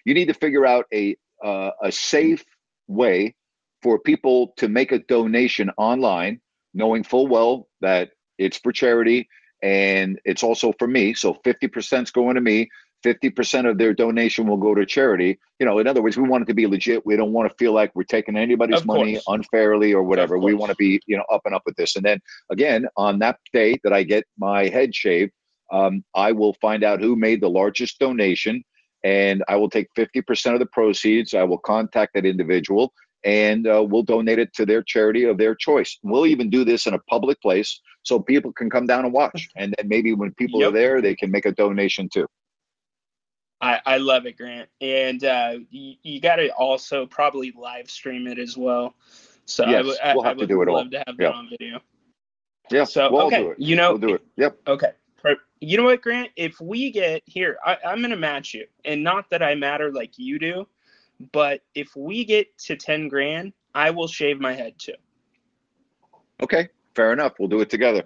[0.05, 2.45] you need to figure out a uh, a safe
[2.87, 3.35] way
[3.81, 6.39] for people to make a donation online,
[6.73, 9.27] knowing full well that it's for charity
[9.63, 11.13] and it's also for me.
[11.13, 12.69] So fifty percent is going to me.
[13.03, 15.39] 50% of their donation will go to charity.
[15.59, 17.03] You know, in other words, we want it to be legit.
[17.03, 20.37] We don't want to feel like we're taking anybody's money unfairly or whatever.
[20.37, 21.95] We want to be, you know, up and up with this.
[21.95, 22.19] And then
[22.51, 25.31] again, on that day that I get my head shaved,
[25.71, 28.63] um, I will find out who made the largest donation
[29.03, 31.33] and I will take 50% of the proceeds.
[31.33, 35.55] I will contact that individual and uh, we'll donate it to their charity of their
[35.55, 35.97] choice.
[36.03, 39.47] We'll even do this in a public place so people can come down and watch.
[39.55, 40.69] And then maybe when people Yep.
[40.69, 42.27] are there, they can make a donation too.
[43.61, 44.69] I, I love it, Grant.
[44.81, 48.95] And uh, you, you got to also probably live stream it as well.
[49.45, 50.89] So Yes, we'll I have to would do it all.
[50.89, 51.29] to have that Yeah.
[51.31, 51.79] on video.
[52.71, 53.59] Yeah, So we'll okay, do it.
[53.59, 54.21] you know, We'll do it.
[54.37, 54.57] Yep.
[54.67, 54.91] okay.
[55.61, 56.31] You know what, Grant?
[56.35, 60.17] If we get here, I, I'm gonna match you, and not that I matter like
[60.17, 60.67] you do,
[61.31, 64.93] but if we get to 10 grand, I will shave my head too.
[66.41, 67.33] Okay, fair enough.
[67.39, 68.03] We'll do it together.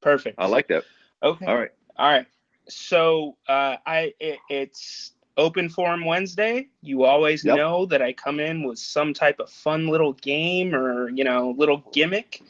[0.00, 0.38] Perfect.
[0.38, 0.84] I like that.
[1.22, 1.46] Okay.
[1.46, 1.70] All right.
[1.96, 2.26] All right.
[2.68, 6.68] So uh, I it, it's open forum Wednesday.
[6.82, 7.56] You always Yep.
[7.56, 11.54] know that I come in with some type of fun little game or you know
[11.58, 12.42] little gimmick.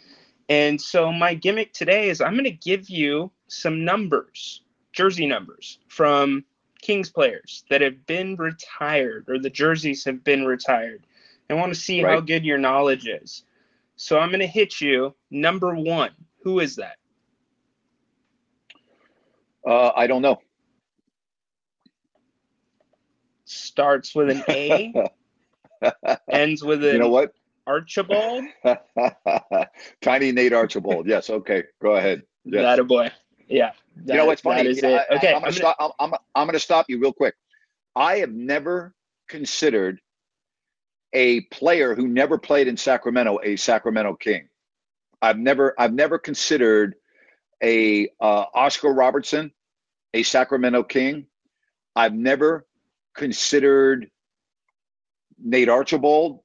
[0.48, 5.78] And so my gimmick today is I'm going to give you some numbers, jersey numbers
[5.88, 6.44] from
[6.83, 11.07] Kings players that have been retired or the jerseys have been retired.
[11.48, 13.44] I want to see how good your knowledge is.
[13.96, 16.11] So I'm going to hit you number 1.
[16.42, 16.96] Who is that?
[19.66, 20.38] Uh, I don't know.
[23.46, 24.92] Starts with an A,
[26.30, 27.33] ends with an you know what?
[27.66, 28.44] Archibald.
[30.03, 31.07] Tiny Nate Archibald.
[31.07, 31.31] Yes.
[31.31, 31.64] Okay.
[31.81, 32.22] Go ahead.
[32.44, 32.62] Yes.
[32.62, 33.11] That a boy.
[33.48, 33.72] Yeah.
[34.07, 34.62] you know what's funny?
[34.64, 35.03] That is You know, it.
[35.11, 35.29] I- Okay.
[35.29, 35.77] I, am I'm gonna gonna- stop.
[35.81, 37.35] I'm, I'm, I'm going to stop you real quick.
[37.96, 38.94] I have never
[39.29, 40.00] considered
[41.12, 44.48] a player who never played in Sacramento a Sacramento King.
[45.22, 46.96] I've never I've never considered
[47.62, 49.53] a uh, Oscar Robertson
[50.12, 51.27] a Sacramento King.
[51.96, 52.66] I've never
[53.14, 54.11] considered
[55.38, 56.40] Nate Archibald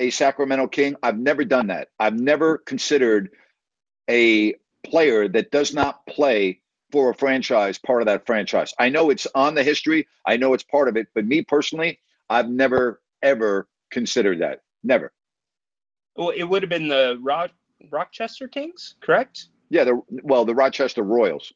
[0.00, 0.96] a Sacramento King.
[1.02, 1.88] I've never done that.
[1.98, 3.30] I've never considered
[4.10, 4.54] a
[4.84, 6.60] player that does not play
[6.92, 8.72] for a franchise part of that franchise.
[8.78, 10.06] I know it's on the history.
[10.26, 11.98] I know it's part of it, but me personally,
[12.30, 14.60] I've never ever considered that.
[14.82, 15.12] Never.
[16.16, 17.50] well, it would have been the Rock,
[17.90, 19.46] Rochester Kings, correct?
[19.70, 21.52] Yeah, the well, the Rochester Royals.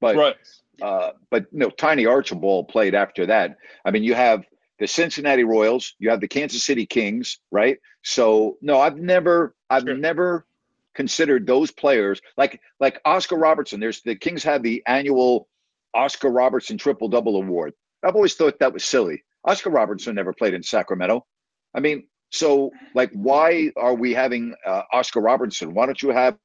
[0.00, 0.62] But Royals.
[0.82, 3.56] uh, but no, Tiny Archibald played after that.
[3.84, 4.44] I mean, you have
[4.78, 7.78] the Cincinnati Royals, you have the Kansas City Kings, right?
[8.02, 9.96] So no, I've never, I've Sure.
[9.96, 10.46] never
[10.94, 13.80] considered those players like like Oscar Robertson.
[13.80, 15.48] There's the Kings have the annual
[15.94, 17.74] Oscar Robertson triple double award.
[18.02, 19.22] I've always thought that was silly.
[19.44, 21.24] Oscar Robertson never played in Sacramento.
[21.74, 25.74] I mean, so like, why are we having uh, Oscar Robertson?
[25.74, 26.36] Why don't you have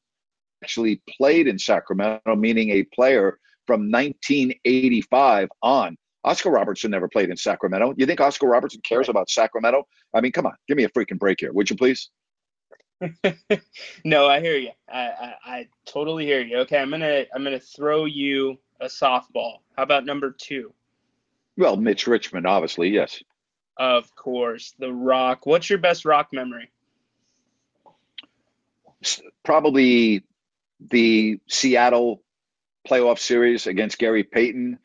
[0.63, 5.97] actually played in Sacramento, meaning a player from 1985 on?
[6.23, 7.93] Oscar Robertson never played in Sacramento.
[7.97, 9.87] You think Oscar Robertson cares about Sacramento?
[10.13, 12.09] I mean, come on, give me a freaking break here, would you please?
[14.05, 14.69] no, I hear you.
[14.91, 16.57] I, I I totally hear you.
[16.59, 19.57] Okay, I'm gonna I'm gonna throw you a softball.
[19.75, 20.73] How about number two?
[21.57, 23.23] Well, Mitch Richmond, obviously, yes.
[23.77, 25.45] Of course, The Rock.
[25.45, 26.69] What's your best Rock memory?
[29.43, 30.23] Probably
[30.89, 32.21] the Seattle
[32.87, 34.79] playoff series against Gary Payton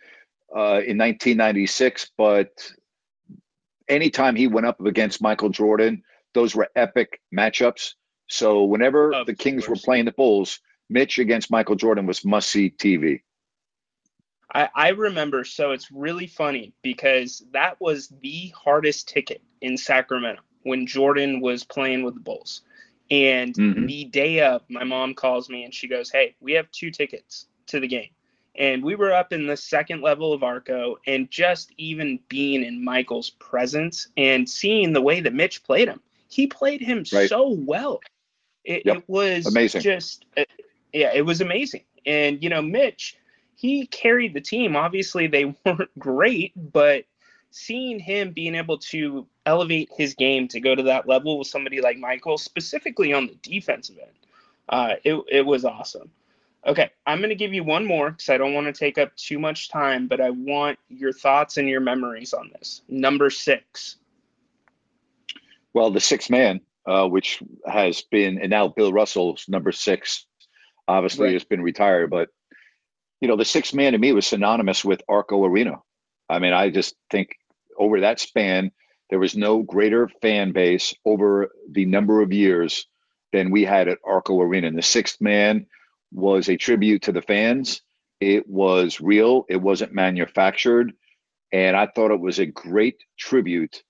[0.57, 2.11] uh, in 1996.
[2.17, 2.51] But
[3.89, 6.03] anytime he went up against Michael Jordan,
[6.35, 7.95] those were epic matchups.
[8.29, 12.49] So whenever Of the Kings were playing the Bulls, Mitch against Michael Jordan was must
[12.49, 13.21] see TV.
[14.55, 20.43] I, I remember, so it's really funny because that was the hardest ticket in Sacramento
[20.63, 22.63] when Jordan was playing with the Bulls.
[23.11, 23.87] And Mhm.
[23.87, 27.47] the day of, my mom calls me and she goes, Hey, we have two tickets
[27.67, 28.11] to the game.
[28.59, 32.83] And we were up in the second level of Arco, and just even being in
[32.83, 37.29] Michael's presence and seeing the way that Mitch played him, he played him Right.
[37.29, 38.01] so well.
[38.65, 38.97] It, Yep.
[38.97, 39.83] it was Amazing.
[39.83, 40.45] just, uh,
[40.93, 41.85] yeah, it was amazing.
[42.07, 43.17] And, you know, Mitch,
[43.57, 44.75] he carried the team.
[44.75, 47.05] Obviously, they weren't great, but
[47.51, 51.81] seeing him being able to elevate his game to go to that level with somebody
[51.81, 54.11] like Michael, specifically on the defensive end,
[54.69, 56.11] uh, it, it was awesome.
[56.67, 59.15] Okay, I'm going to give you one more because I don't want to take up
[59.15, 62.83] too much time, but I want your thoughts and your memories on this.
[62.89, 63.97] Number six.
[65.73, 70.27] Well, the sixth man, uh, which has been, and now Bill Russell's number six,
[70.89, 71.35] obviously Right.
[71.35, 72.11] has been retired.
[72.11, 72.31] But,
[73.21, 75.83] you know, the sixth man to me was synonymous with Arco Arena.
[76.29, 77.37] I mean, I just think
[77.79, 78.73] over that span,
[79.11, 82.89] there was no greater fan base over the number of years
[83.33, 84.67] than we had at Arco Arena.
[84.67, 85.67] And the sixth man
[86.13, 87.83] was a tribute to the fans.
[88.21, 90.93] It was real, it wasn't manufactured.
[91.53, 93.83] And I thought it was a great tribute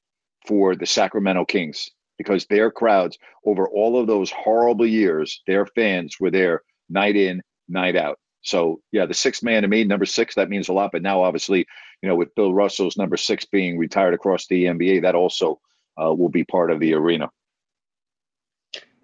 [0.47, 6.17] for the Sacramento Kings because their crowds over all of those horrible years, their fans
[6.21, 8.19] were there night in, night out.
[8.43, 10.91] So yeah, the sixth man to me, number six, that means a lot.
[10.93, 11.67] But now, obviously,
[12.03, 15.61] you know, with Bill Russell's number six being retired across the NBA, that also
[16.01, 17.29] uh, will be part of the arena.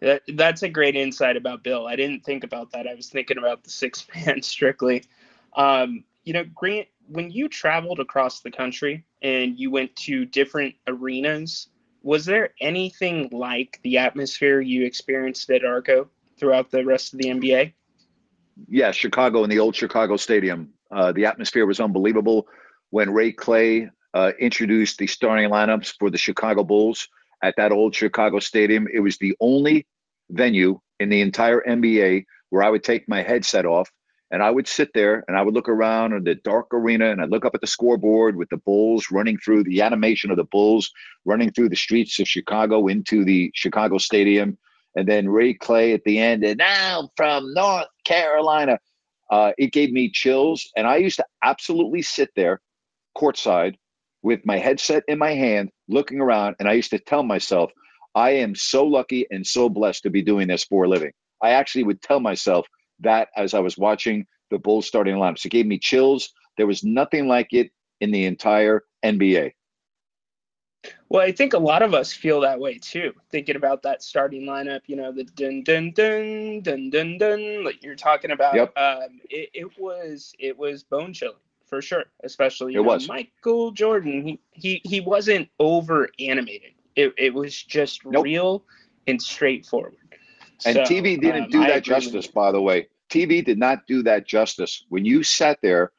[0.03, 1.87] That, that's a great insight about Bill.
[1.87, 2.89] I didn't think about that.
[2.89, 5.05] I was thinking about the six man strictly.
[5.55, 10.75] Um, you know, Grant, when you traveled across the country and you went to different
[10.89, 11.69] arenas,
[12.03, 17.29] was there anything like the atmosphere you experienced at Arco throughout the rest of the
[17.29, 17.73] NBA?
[18.69, 20.73] Yeah, Chicago in the old Chicago Stadium.
[20.91, 22.49] Uh, the atmosphere was unbelievable
[22.91, 27.09] when Ray Clay uh, introduced the starting lineups for the Chicago Bulls
[27.43, 28.87] at that old Chicago stadium.
[28.93, 29.87] It was the only
[30.31, 33.91] venue in the entire NBA where I would take my headset off
[34.31, 37.21] and I would sit there and I would look around in the dark arena and
[37.21, 40.45] I'd look up at the scoreboard with the Bulls running through the animation of the
[40.45, 40.91] Bulls
[41.25, 44.57] running through the streets of Chicago into the Chicago Stadium.
[44.97, 48.79] And then Ray Clay at the end, and now I'm from North Carolina.
[49.31, 50.71] Uh, it gave me chills.
[50.77, 52.61] And I used to absolutely sit there
[53.17, 53.77] courtside
[54.23, 56.57] with my headset in my hand, looking around.
[56.59, 57.73] And I used to tell myself,
[58.15, 61.13] I am so lucky and so blessed to be doing this for a living.
[61.43, 62.67] I actually would tell myself
[63.01, 65.45] that as I was watching the Bulls starting lineups.
[65.45, 66.33] It gave me chills.
[66.57, 69.53] There was nothing like it in the entire NBA.
[71.09, 74.43] Well, I think a lot of us feel that way too, thinking about that starting
[74.43, 78.55] lineup, you know, the dun dun dun dun dun dun like you're talking about.
[78.55, 78.77] Yep.
[78.77, 81.37] Um, it, it was it was bone chilling
[81.73, 83.09] for sure, especially it know, was.
[83.09, 84.27] Michael Jordan.
[84.27, 86.73] He he he wasn't over animated.
[86.97, 88.25] It it was just nope.
[88.25, 88.65] real
[89.07, 89.97] and straightforward.
[90.67, 92.89] And so, TV didn't um, do that justice, by the way.
[93.09, 94.85] TV did not do that justice.
[94.91, 95.93] When you sat there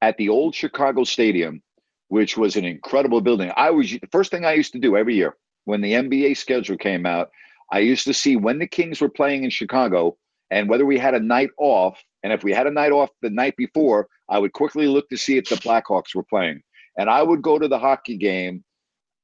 [0.00, 1.64] at the old Chicago Stadium,
[2.06, 5.16] which was an incredible building, I was the first thing I used to do every
[5.16, 7.30] year when the NBA schedule came out.
[7.72, 10.16] I used to see when the Kings were playing in Chicago
[10.48, 12.00] and whether we had a night off.
[12.22, 15.16] And if we had a night off the night before, I would quickly look to
[15.16, 16.62] see if the Blackhawks were playing.
[16.96, 18.64] And I would go to the hockey game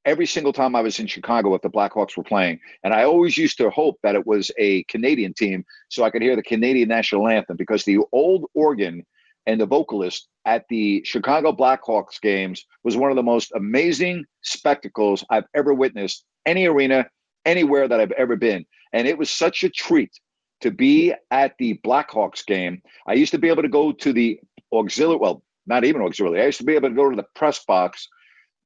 [0.05, 2.59] every single time I was in Chicago if the Blackhawks were playing.
[2.83, 6.21] And I always used to hope that it was a Canadian team so I could
[6.21, 9.05] hear the Canadian national anthem because the old organ
[9.45, 15.23] and the vocalist at the Chicago Blackhawks games was one of the most amazing spectacles
[15.29, 17.07] I've ever witnessed, any arena,
[17.45, 18.65] anywhere that I've ever been.
[18.93, 20.11] And it was such a treat
[20.61, 22.81] to be at the Blackhawks game.
[23.07, 24.39] I used to be able to go to the
[24.71, 26.41] auxiliary, well, not even auxiliary.
[26.41, 28.07] I used to be able to go to the press box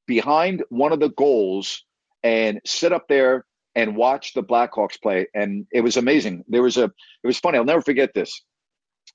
[0.06, 1.84] behind one of the goals
[2.22, 5.26] and sit up there and watch the Blackhawks play.
[5.34, 6.44] And it was amazing.
[6.48, 7.58] There was a, it was funny.
[7.58, 8.42] I'll never forget this.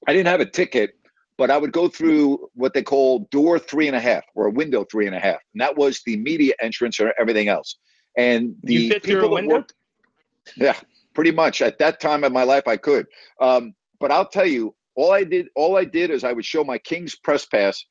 [0.08, 0.92] I didn't have a ticket,
[1.38, 4.52] but I would go through what they call door three and a half or a
[4.52, 5.40] window three and a half.
[5.54, 7.78] And that was the media entrance or everything else.
[8.18, 9.56] And the You fit through a window?
[9.56, 9.74] worked,
[10.58, 10.76] yeah,
[11.14, 13.08] pretty much at that time of my life, I could.
[13.42, 16.64] Um, but I'll tell you, all I did, all I did is I would show
[16.64, 17.84] my King's press pass,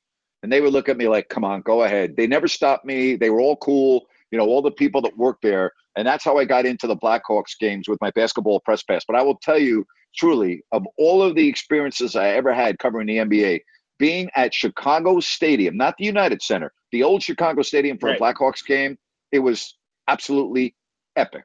[0.42, 3.16] and they would look at me like, "Come on, go ahead." They never stopped me.
[3.16, 6.38] They were all cool, you know, all the people that worked there, and that's how
[6.38, 9.04] I got into the Blackhawks games with my basketball press pass.
[9.06, 9.84] But I will tell you,
[10.16, 13.60] truly, of all of the experiences I ever had covering the NBA,
[13.98, 18.20] being at Chicago Stadium, not the United Center, the old Chicago Stadium for Right.
[18.20, 18.96] a Blackhawks game,
[19.32, 19.76] it was
[20.08, 20.74] absolutely
[21.16, 21.44] epic,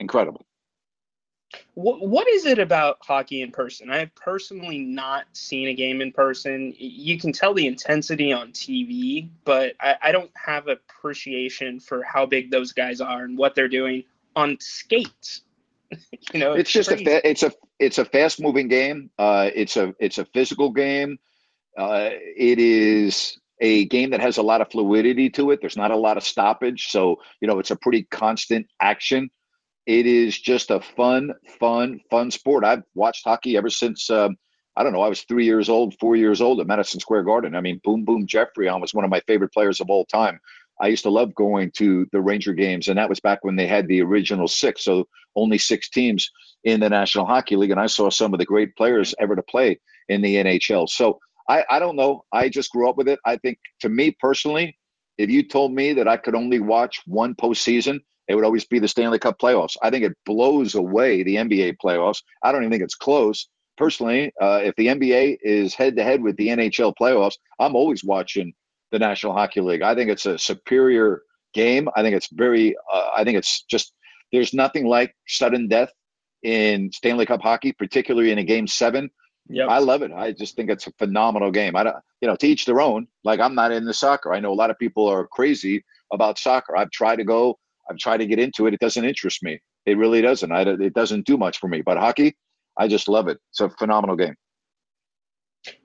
[0.00, 0.44] incredible.
[1.74, 3.90] What what is it about hockey in person?
[3.90, 6.72] I have personally not seen a game in person.
[6.76, 12.26] You can tell the intensity on TV, but I, I don't have appreciation for how
[12.26, 14.04] big those guys are and what they're doing
[14.36, 15.42] on skates.
[16.32, 19.10] you know, it's just a fa- it's a it's a fast moving game.
[19.18, 21.18] Uh, it's a it's a physical game.
[21.76, 25.60] Uh, it is a game that has a lot of fluidity to it.
[25.60, 29.30] There's not a lot of stoppage, so you know it's a pretty constant action.
[29.86, 32.64] It is just a fun, fun, fun sport.
[32.64, 34.36] I've watched hockey ever since um,
[34.76, 35.02] I don't know.
[35.02, 37.54] I was three years old, four years old at Madison Square Garden.
[37.54, 40.40] I mean, Boom Boom Geoffrion was one of my favorite players of all time.
[40.80, 43.68] I used to love going to the Ranger games, and that was back when they
[43.68, 46.28] had the original six, so only six teams
[46.64, 47.70] in the National Hockey League.
[47.70, 50.88] And I saw some of the great players ever to play in the NHL.
[50.88, 52.24] So I, I don't know.
[52.32, 53.20] I just grew up with it.
[53.24, 54.76] I think to me personally,
[55.18, 58.78] if you told me that I could only watch one postseason, it would always be
[58.78, 59.76] the Stanley Cup playoffs.
[59.82, 62.22] I think it blows away the NBA playoffs.
[62.42, 63.48] I don't even think it's close.
[63.76, 68.04] Personally, uh, if the NBA is head to head with the NHL playoffs, I'm always
[68.04, 68.54] watching
[68.92, 69.82] the National Hockey League.
[69.82, 71.22] I think it's a superior
[71.54, 71.88] game.
[71.96, 73.92] I think it's very, uh, I think it's just,
[74.32, 75.90] there's nothing like sudden death
[76.42, 79.10] in Stanley Cup hockey, particularly in a game seven.
[79.48, 79.68] Yep.
[79.68, 80.12] I love it.
[80.12, 81.76] I just think it's a phenomenal game.
[81.76, 83.08] I don't, you know, to each their own.
[83.24, 84.32] Like I'm not into soccer.
[84.32, 86.76] I know a lot of people are crazy about soccer.
[86.76, 87.58] I've tried to go.
[87.90, 88.74] I've tried to get into it.
[88.74, 89.60] It doesn't interest me.
[89.86, 90.50] It really doesn't.
[90.50, 91.82] I, it doesn't do much for me.
[91.82, 92.36] But hockey,
[92.78, 93.38] I just love it.
[93.50, 94.34] It's a phenomenal game.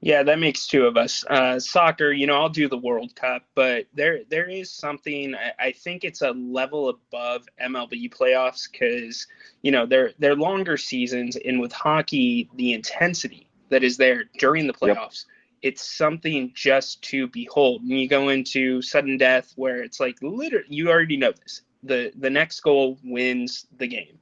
[0.02, 1.24] Yeah, that makes two of us.
[1.30, 5.36] Uh, soccer, you know, I'll do the World Cup, but there there is something.
[5.36, 9.26] I, I think it's a level above MLB playoffs because
[9.62, 14.68] you know they're they're longer seasons, and with hockey, the intensity that is there during
[14.68, 14.98] the Yep.
[14.98, 15.26] playoffs,
[15.62, 17.82] it's something just to behold.
[17.82, 21.62] And you go into sudden death where it's like literally, you already know this.
[21.84, 24.20] The the next goal wins the game.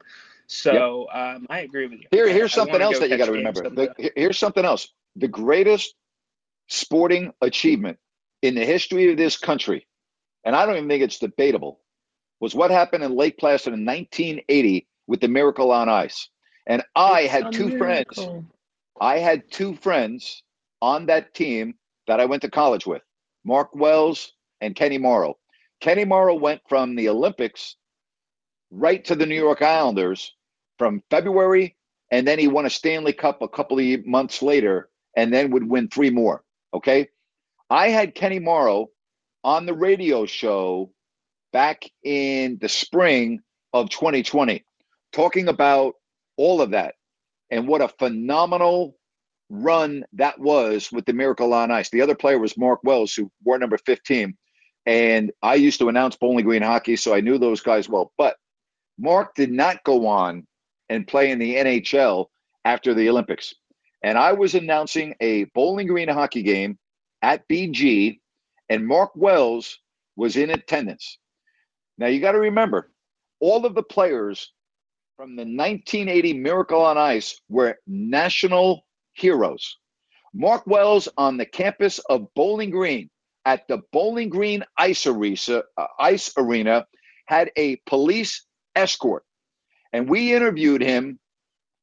[0.47, 2.08] So um, I agree with you.
[2.12, 3.70] Here, here's I something wanna else that you got to remember.
[3.70, 4.88] The, here's something else.
[5.18, 5.93] The greatest
[6.68, 7.97] sporting achievement
[8.41, 9.88] in the history of this country,
[10.45, 11.82] and I don't even think it's debatable,
[12.39, 16.30] was what happened in Lake Placid in 1980 with the Miracle on Ice.
[16.66, 18.20] And I It's had a two friends.
[18.99, 20.43] I had two friends
[20.82, 21.76] on that team
[22.08, 23.01] that I went to college with,
[23.43, 25.38] Mark Wells and Kenny Morrow.
[25.80, 27.75] Kenny Morrow went from the Olympics
[28.71, 30.34] right to the New York Islanders
[30.78, 31.75] from February,
[32.11, 35.67] and then he won a Stanley Cup a couple of months later, and then would
[35.67, 36.43] win three more.
[36.73, 37.09] Okay.
[37.69, 38.88] I had Kenny Morrow
[39.43, 40.91] on the radio show
[41.51, 43.41] back in the spring
[43.73, 44.63] of 2020,
[45.11, 45.95] talking about
[46.38, 46.95] all of that
[47.49, 48.95] and what a phenomenal
[49.49, 51.89] run that was with the Miracle on Ice.
[51.89, 54.36] The other player was Mark Wells, who wore number 15.
[54.88, 58.14] And I used to announce Bowling Green hockey, so I knew those guys well.
[58.18, 58.38] But
[58.98, 60.48] Mark did not go on
[60.88, 62.28] and play in the NHL
[62.64, 63.54] after the Olympics.
[64.02, 66.80] And I was announcing a Bowling Green hockey game
[67.22, 68.22] at BG,
[68.70, 69.78] and Mark Wells
[70.16, 71.18] was in attendance.
[71.98, 72.90] Now you got to remember,
[73.42, 74.54] all of the players
[75.18, 79.80] from the 1980 Miracle on Ice were national heroes.
[80.34, 83.10] Mark Wells on the campus of Bowling Green
[83.48, 86.86] at the Bowling Green Ice Arena, uh, Ice Arena
[87.28, 88.45] had a police
[88.76, 89.24] escort.
[89.93, 91.18] And we interviewed him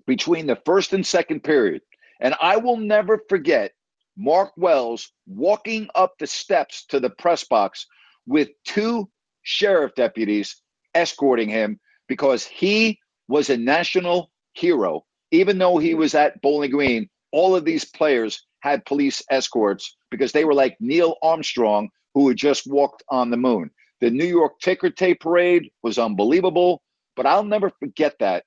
[0.07, 1.81] between the first and second period.
[2.21, 3.73] And I will never forget
[4.15, 7.87] Mark Wells walking up the steps to the press box
[8.27, 9.09] with two
[9.43, 10.61] sheriff deputies
[10.95, 15.07] escorting him because he was a national hero.
[15.31, 20.33] Even though he was at Bowling Green, all of these players had police escorts because
[20.33, 23.71] they were like Neil Armstrong, who had just walked on the moon.
[24.01, 26.83] The New York Ticker Tape Parade was unbelievable,
[27.15, 28.45] but I'll never forget that.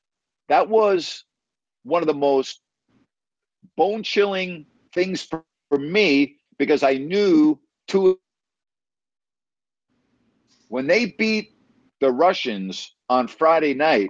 [0.49, 1.24] That was
[1.84, 2.61] one of the most
[3.78, 8.20] bone chilling things for, for me because I knew two.
[10.70, 11.51] When they beat
[12.01, 14.09] the Russians on Friday night,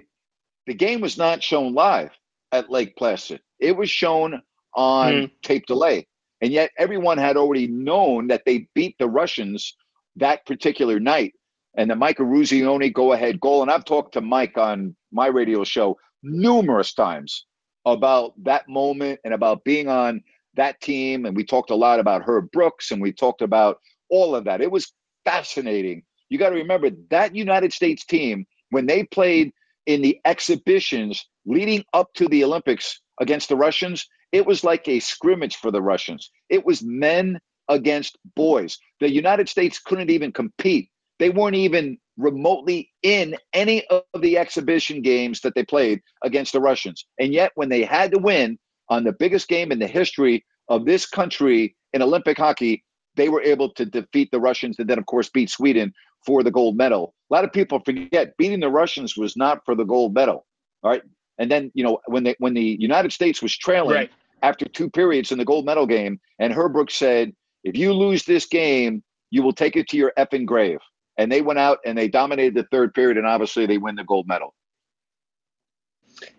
[0.68, 2.12] the game was not shown live
[2.54, 3.42] at Lake Placid.
[3.60, 4.42] It was shown
[4.74, 5.26] on Hmm.
[5.44, 6.08] tape delay.
[6.42, 9.76] And yet everyone had already known that they beat the Russians
[10.18, 11.34] that particular night.
[11.78, 13.62] And the Mike Eruzione go ahead goal.
[13.62, 17.46] And I've talked to Mike on my radio show numerous times
[17.86, 20.22] about that moment and about being on
[20.56, 21.26] that team.
[21.26, 24.62] And we talked a lot about Herb Brooks and we talked about all of that.
[24.62, 24.92] It was
[25.26, 26.04] fascinating.
[26.30, 29.52] You got to remember that United States team, when they played
[29.86, 35.00] in the exhibitions leading up to the Olympics against the Russians, it was like a
[35.00, 36.32] scrimmage for the Russians.
[36.50, 38.78] It was men against boys.
[39.00, 40.90] The United States couldn't even compete.
[41.20, 46.60] They weren't even remotely in any of the exhibition games that they played against the
[46.60, 47.06] Russians.
[47.20, 48.58] And yet, when they had to win
[48.90, 52.84] on the biggest game in the history of this country in Olympic hockey,
[53.16, 55.94] they were able to defeat the Russians and then, of course, beat Sweden
[56.26, 57.14] for the gold medal.
[57.32, 60.46] A lot of people forget beating the Russians was not for the gold medal.
[60.84, 61.02] All right.
[61.40, 64.12] And then, you know, when they when the United States was trailing Right.
[64.42, 67.34] after two periods in the gold medal game, and Herb Brooks said,
[67.64, 70.80] if you lose this game, you will take it to your effing grave.
[71.18, 74.04] And they went out and they dominated the third period, and obviously they win the
[74.04, 74.54] gold medal.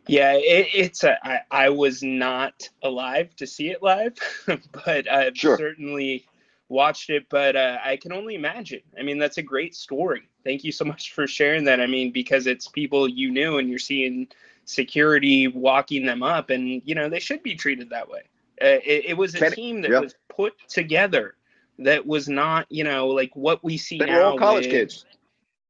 [0.07, 1.18] Yeah, it, it's a.
[1.24, 4.14] I, I was not alive to see it live,
[4.84, 5.57] but I've Sure.
[5.57, 6.26] certainly
[6.68, 7.26] watched it.
[7.28, 8.80] But uh, I can only imagine.
[8.99, 10.22] I mean, that's a great story.
[10.44, 11.80] Thank you so much for sharing that.
[11.80, 14.28] I mean, because it's people you knew, and you're seeing
[14.69, 18.21] security walking them up, and you know they should be treated that way.
[18.61, 20.01] Uh, it, it was a Kenny- team that yeah.
[20.01, 21.35] was put together
[21.79, 24.12] that was not, you know, like what we see They now.
[24.12, 25.07] They were all college kids.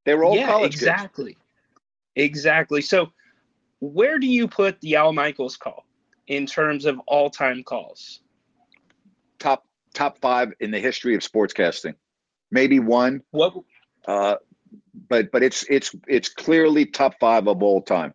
[0.05, 0.83] They were all yeah, college kids.
[0.83, 1.37] exactly.
[2.17, 2.81] Exactly.
[2.81, 3.13] So,
[3.81, 5.85] where do you put the Al Michaels call
[6.27, 8.21] in terms of all-time calls?
[9.39, 11.95] Top top five in the history of sportscasting.
[12.51, 13.55] Maybe one, What
[14.07, 14.37] uh,
[15.09, 18.15] but but it's it's it's clearly top five of all time.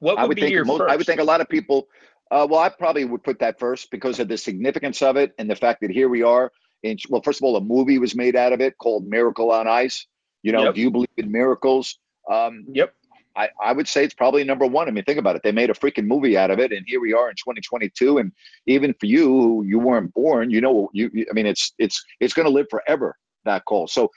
[0.00, 0.92] What would, I would be think your most, first?
[0.92, 1.88] I would think a lot of people.
[2.30, 5.48] Uh, well, I probably would put that first because of the significance of it and
[5.48, 6.52] the fact that here we are.
[6.82, 9.66] In, well, first of all, a movie was made out of it called Miracle on
[9.66, 10.06] Ice.
[10.42, 10.74] You know, Yep.
[10.74, 11.98] do you believe in miracles?
[12.30, 12.94] Um, Yep.
[13.38, 14.88] I, I would say it's probably number one.
[14.88, 15.42] I mean, think about it.
[15.44, 18.18] They made a freaking movie out of it, and here we are in 2022.
[18.18, 18.32] And
[18.66, 22.04] even for you, who you weren't born, you know, you, you I mean, it's it's
[22.18, 23.16] it's going to live forever.
[23.44, 23.86] That call.
[23.86, 24.10] So,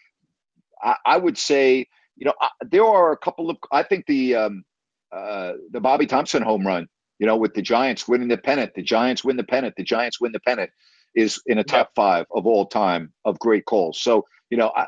[0.82, 3.58] I, I would say, you know, I, there are a couple of.
[3.72, 4.64] I think the um,
[5.12, 6.88] uh, the Bobby Thomson home run,
[7.20, 10.20] you know, with the Giants winning the pennant, the Giants win the pennant, the Giants
[10.20, 10.70] win the pennant,
[11.16, 14.02] is in a top five of all time of great calls.
[14.02, 14.88] So, you know, I,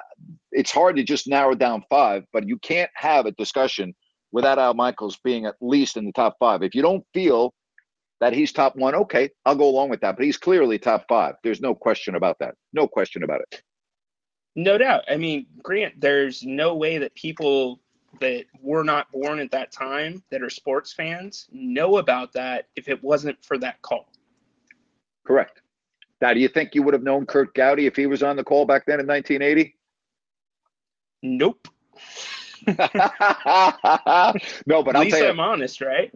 [0.51, 3.93] it's hard to just narrow down five, but you can't have a discussion
[4.31, 6.63] without Al Michaels being at least in the top five.
[6.63, 7.53] If you don't feel
[8.19, 10.15] that he's top one, okay, I'll go along with that.
[10.15, 11.35] But he's clearly top five.
[11.43, 12.55] There's no question about that.
[12.71, 13.61] No question about it.
[14.55, 15.03] No doubt.
[15.09, 17.79] I mean, Grant, there's no way that people
[18.19, 22.87] that were not born at that time that are sports fans know about that if
[22.87, 24.09] it wasn't for that call.
[25.25, 25.61] Correct.
[26.21, 28.43] Now, do you think you would have known Curt Gowdy if he was on the
[28.43, 29.75] call back then in 1980?
[31.21, 31.67] Nope.
[32.67, 35.29] no, but At I'll least tell you.
[35.29, 36.13] I'm honest, right?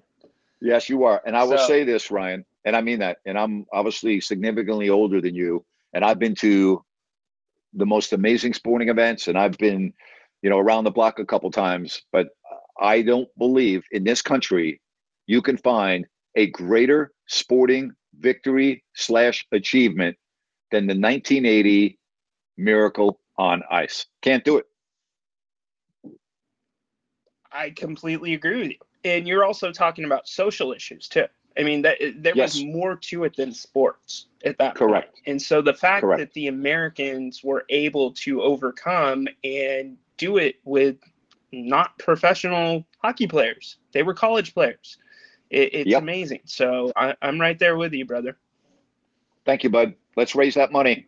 [0.62, 1.22] Yes, you are.
[1.26, 3.18] And I will So- say this, Ryan, and I mean that.
[3.26, 5.66] And I'm obviously significantly older than you.
[5.94, 6.84] And I've been to
[7.74, 9.94] the most amazing sporting events and I've been,
[10.42, 12.02] you know, around the block a couple times.
[12.12, 12.28] But
[12.80, 14.82] I don't believe in this country
[15.28, 20.16] you can find a greater sporting victory slash achievement
[20.72, 22.00] than the 1980
[22.58, 24.06] Miracle on Ice.
[24.22, 24.66] Can't do it.
[27.52, 28.78] I completely agree with you.
[29.04, 31.26] And you're also talking about social issues too.
[31.58, 35.14] I mean, that there was more to it than sports at that Correct.
[35.14, 35.24] point.
[35.26, 36.20] And so the fact Correct.
[36.20, 40.98] that the Americans were able to overcome and do it with
[41.52, 44.98] not professional hockey players, they were college players.
[45.50, 46.02] It, it's Yep.
[46.02, 46.42] amazing.
[46.46, 48.38] So I, I'm right there with you, brother.
[49.46, 49.94] Thank you, bud.
[50.18, 51.08] Let's raise that money.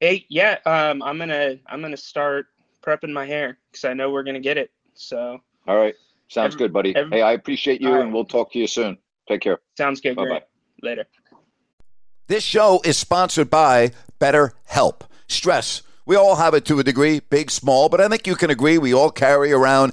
[0.00, 2.46] Hey, yeah, um, I'm gonna I'm gonna start
[2.82, 4.70] prepping my hair because I know we're gonna get it.
[4.94, 5.94] So All right.
[6.28, 6.96] Sounds Every- good, buddy.
[6.96, 8.02] every- hey, I appreciate you All right.
[8.02, 8.98] and we'll talk to you soon.
[9.28, 9.60] Take care.
[9.76, 10.16] sounds good.
[10.16, 10.42] Bye-bye.
[10.82, 11.06] Later.
[12.26, 15.02] This show is sponsored by BetterHelp.
[15.28, 15.82] Stress.
[16.08, 18.78] We all have it to a degree, big, small, but I think you can agree
[18.78, 19.92] we all carry around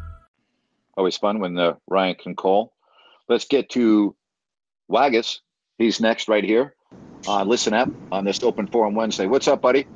[0.97, 2.73] Always fun when the Ryan can call.
[3.29, 4.15] Let's get to
[4.87, 5.41] Waggis.
[5.77, 6.75] He's next right here.
[7.27, 9.27] Uh, listen up on this open forum Wednesday.
[9.27, 9.87] What's up, buddy?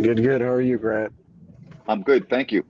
[0.00, 0.40] Good, good.
[0.40, 1.12] How are you, Grant?
[1.88, 2.64] I'm good, thank you.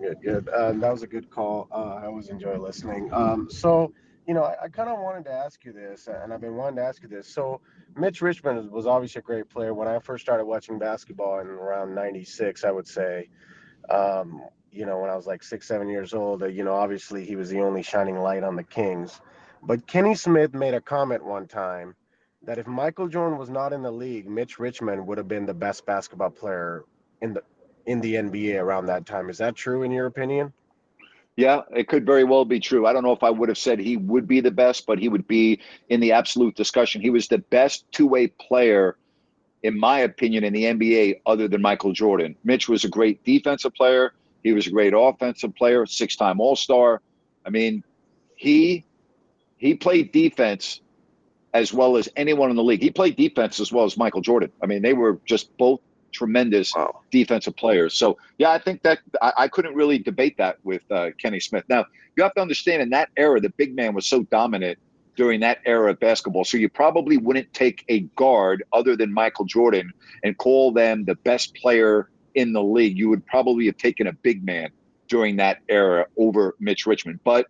[0.00, 0.48] Good, good.
[0.48, 1.68] Uh, that was a good call.
[1.70, 3.10] Uh, I always enjoy listening.
[3.12, 3.92] Um, so,
[4.26, 6.76] you know, I, I kind of wanted to ask you this, and I've been wanting
[6.76, 7.28] to ask you this.
[7.28, 7.60] So,
[7.96, 9.72] Mitch Richmond was obviously a great player.
[9.72, 13.28] When I first started watching basketball in around '96, I would say,
[13.88, 17.36] um, you know, when I was like six, seven years old, you know, obviously he
[17.36, 19.20] was the only shining light on the Kings.
[19.62, 21.94] But Kenny Smith made a comment one time
[22.42, 25.54] that if Michael Jordan was not in the league, Mitch Richmond would have been the
[25.54, 26.84] best basketball player
[27.20, 27.42] in the
[27.86, 29.30] in the NBA around that time.
[29.30, 30.52] Is that true in your opinion?
[31.36, 32.86] Yeah, it could very well be true.
[32.86, 35.08] I don't know if I would have said he would be the best, but he
[35.08, 37.02] would be in the absolute discussion.
[37.02, 38.96] He was the best two way player,
[39.62, 42.36] in my opinion, in the NBA other than Michael Jordan.
[42.42, 44.14] Mitch was a great defensive player.
[44.46, 47.02] He was a great offensive player, six time All Star.
[47.44, 47.82] I mean,
[48.36, 48.84] he
[49.56, 50.80] he played defense
[51.52, 52.80] as well as anyone in the league.
[52.80, 54.52] He played defense as well as Michael Jordan.
[54.62, 55.80] I mean, they were just both
[56.12, 57.00] tremendous Wow.
[57.10, 57.98] defensive players.
[57.98, 61.64] So yeah, I think that I, I couldn't really debate that with uh, Kenny Smith.
[61.68, 61.84] Now
[62.16, 64.78] you have to understand in that era, the big man was so dominant
[65.16, 66.44] during that era of basketball.
[66.44, 69.92] So you probably wouldn't take a guard other than Michael Jordan
[70.22, 72.96] and call them the best player in the league.
[72.96, 74.70] You would probably have taken a big man
[75.08, 77.20] during that era over Mitch Richmond.
[77.24, 77.46] But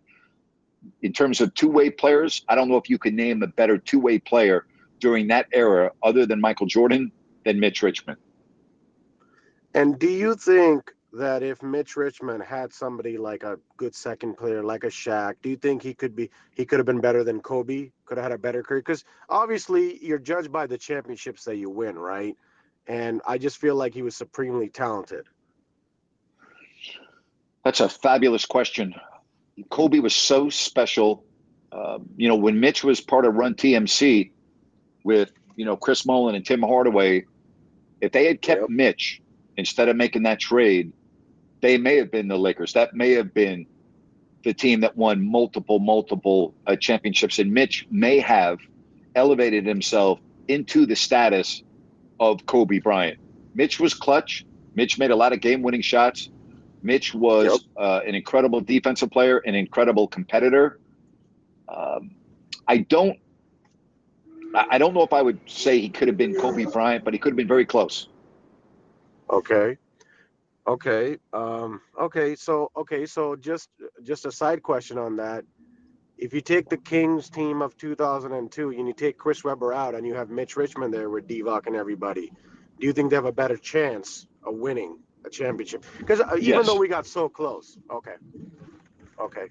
[1.01, 3.77] in terms of two way players, I don't know if you could name a better
[3.77, 4.65] two way player
[4.99, 7.11] during that era other than Michael Jordan
[7.45, 8.17] than Mitch Richmond.
[9.73, 14.63] And do you think that if Mitch Richmond had somebody like a good second player,
[14.63, 17.41] like a Shaq, do you think he could be he could have been better than
[17.41, 17.91] Kobe?
[18.05, 18.79] Could have had a better career?
[18.79, 22.35] Because obviously you're judged by the championships that you win, right?
[22.87, 25.25] And I just feel like he was supremely talented.
[27.63, 28.95] That's a fabulous question.
[29.69, 31.25] Kobe was so special.
[31.71, 34.31] Uh, you know, when Mitch was part of Run TMC
[35.03, 37.25] with you know Chris Mullin and Tim Hardaway,
[37.99, 38.69] if they had kept Yep.
[38.69, 39.21] Mitch
[39.57, 40.93] instead of making that trade,
[41.61, 42.73] they may have been the Lakers.
[42.73, 43.65] That may have been
[44.43, 47.39] the team that won multiple, multiple uh, championships.
[47.39, 48.59] And Mitch may have
[49.15, 51.63] elevated himself into the status
[52.19, 53.19] of Kobe Bryant.
[53.55, 54.45] Mitch was clutch.
[54.75, 56.29] Mitch made a lot of game winning shots.
[56.83, 57.59] Mitch was Yep.
[57.77, 60.79] uh, an incredible defensive player, an incredible competitor.
[61.67, 62.11] Um,
[62.67, 63.17] I don't.
[64.55, 67.13] I I don't know if I would say he could have been Kobe Bryant, but
[67.13, 68.07] he could have been very close.
[69.29, 69.77] Okay.
[70.67, 71.17] Okay.
[71.33, 72.35] Um, okay.
[72.35, 73.05] So okay.
[73.05, 73.69] So just
[74.03, 75.43] just a side question on that.
[76.17, 80.05] If you take the Kings team of 2002 and you take Chris Webber out and
[80.05, 82.31] you have Mitch Richmond there with Divac and everybody,
[82.79, 85.85] do you think they have a better chance of winning a championship?
[85.99, 86.65] Because uh, even Yes.
[86.65, 87.77] though we got so close.
[87.91, 88.15] Okay.
[89.21, 89.45] Okay.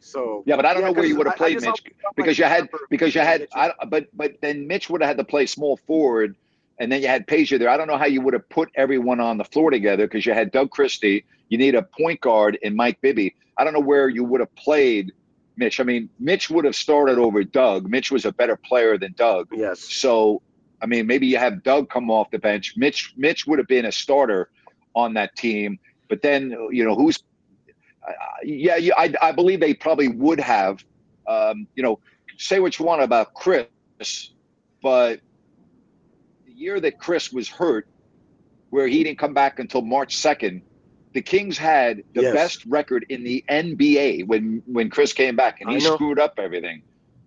[0.00, 1.82] So Yeah, but I don't know where you would have played Mitch
[2.16, 5.24] because you had because you had I, but but then Mitch would have had to
[5.24, 6.36] play small forward,
[6.80, 7.68] and then you had Peja there.
[7.68, 10.32] I don't know how you would have put everyone on the floor together because you
[10.34, 11.24] had Doug Christie.
[11.48, 13.34] You need a point guard in Mike Bibby.
[13.56, 15.12] I don't know where you would have played
[15.58, 15.80] Mitch.
[15.80, 17.88] I mean, Mitch would have started over Doug.
[17.88, 19.48] Mitch was a better player than Doug.
[19.52, 19.80] Yes.
[19.80, 20.40] So,
[20.80, 22.74] I mean, maybe you have Doug come off the bench.
[22.76, 24.50] Mitch Mitch would have been a starter
[24.94, 25.78] on that team.
[26.08, 27.18] But then, you know, who's
[28.06, 30.84] uh, yeah, yeah I, I believe they probably would have.
[31.26, 31.98] Um, you know,
[32.38, 33.66] say what you want about Chris,
[34.80, 35.20] but
[36.46, 37.86] the year that Chris was hurt,
[38.70, 40.62] where he didn't come back until March second,
[41.18, 42.32] the Kings had the Yes.
[42.32, 46.80] best record in the NBA when when Chris came back, and he screwed up everything.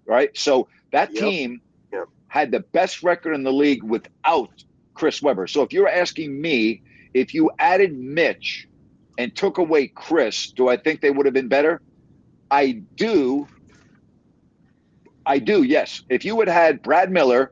[0.06, 1.20] Right, so that Yep.
[1.22, 1.62] team
[1.92, 2.06] Yep.
[2.30, 4.64] had the best record in the league without
[4.94, 5.46] Chris Webber.
[5.46, 6.82] So if you're asking me,
[7.14, 8.66] if you added Mitch
[9.18, 11.82] and took away Chris, do I think they would have been better?
[12.50, 13.46] I do.
[15.26, 16.02] I do, yes.
[16.10, 17.52] If you had had Brad Miller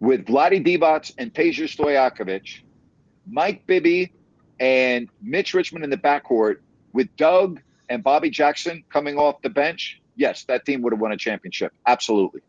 [0.00, 2.62] with Vlade Divac and Peja Stojakovic,
[3.24, 4.12] Mike Bibby
[4.60, 6.56] and Mitch Richmond in the backcourt
[6.92, 11.12] with Doug and Bobby Jackson coming off the bench, yes, that team would have won
[11.12, 11.72] a championship.
[11.86, 12.40] Absolutely.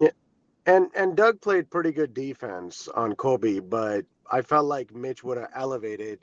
[0.00, 0.10] Yeah.
[0.66, 5.38] And and Doug played pretty good defense on Kobe, but I felt like Mitch would
[5.38, 6.20] have elevated.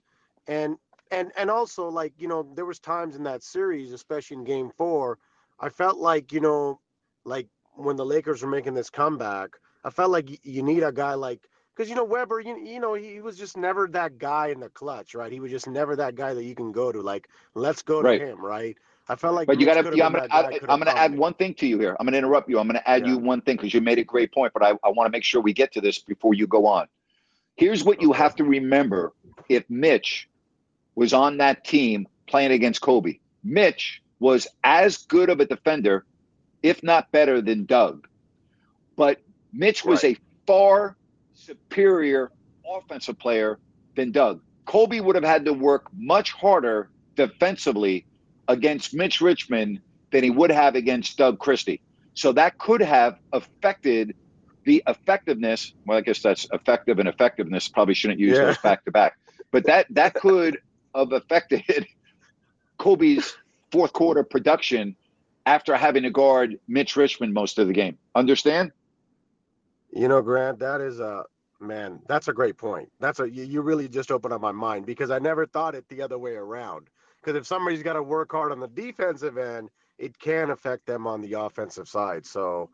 [0.48, 0.78] And
[1.12, 4.72] and and also like, you know, there was times in that series, especially in game
[4.78, 5.18] 4,
[5.60, 6.80] I felt like, you know,
[7.26, 9.52] like when the Lakers were making this comeback,
[9.84, 11.48] I felt like you need a guy like
[11.78, 14.70] because you know Webber, you, you know he was just never that guy in the
[14.70, 15.32] clutch, right?
[15.32, 17.02] He was just never that guy that you can go to.
[17.02, 18.20] Like, let's go to Right.
[18.20, 18.76] him, right?
[19.08, 19.96] I felt like, But you got to.
[19.96, 20.28] Yeah, I'm gonna.
[20.32, 21.20] I, could've I'm gonna add me.
[21.20, 21.96] one thing to you here.
[22.00, 22.60] I'm gonna interrupt you.
[22.60, 24.54] I'm gonna add you one thing because you made a great point.
[24.54, 26.88] But I, I want to make sure we get to this before you go on.
[27.56, 29.14] Here's what you have to remember:
[29.50, 30.28] if Mitch
[30.96, 36.06] was on that team playing against Kobe, Mitch was as good of a defender,
[36.64, 38.08] if not better, than Doug.
[38.98, 39.22] But
[39.54, 40.18] Mitch was a
[40.48, 40.98] far
[41.48, 42.32] superior
[42.70, 43.58] offensive player
[43.96, 44.42] than Doug.
[44.66, 48.06] Kobe would have had to work much harder defensively
[48.50, 49.80] against Mitch Richmond
[50.12, 51.82] than he would have against Doug Christie.
[52.16, 54.14] So that could have affected
[54.66, 55.74] the effectiveness.
[55.86, 57.70] Well, I guess that's effective and effectiveness.
[57.70, 58.46] Probably shouldn't use Yeah.
[58.46, 59.18] those back to back.
[59.52, 60.58] But that that could
[60.94, 61.88] have affected
[62.78, 63.38] Kobe's
[63.72, 64.96] fourth quarter production
[65.46, 67.98] after having to guard Mitch Richmond most of the game.
[68.16, 68.74] Understand?
[69.94, 71.24] You know, Grant, that is a
[71.60, 72.00] man.
[72.08, 72.90] That's a great point.
[73.00, 75.88] That's a you, you really just opened up my mind because I never thought it
[75.90, 76.88] the other way around.
[77.22, 81.08] Because if somebody's got to work hard on the defensive end, it can affect them
[81.08, 82.26] on the offensive side.
[82.26, 82.70] So,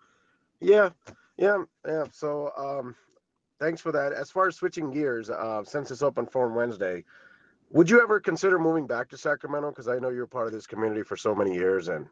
[0.59, 0.89] yeah,
[1.37, 2.05] yeah, yeah.
[2.11, 2.95] So, um,
[3.59, 4.13] thanks for that.
[4.13, 7.03] As far as switching gears, uh, since it's open forum Wednesday,
[7.71, 9.69] would you ever consider moving back to Sacramento?
[9.69, 12.07] Because I know you're part of this community for so many years, and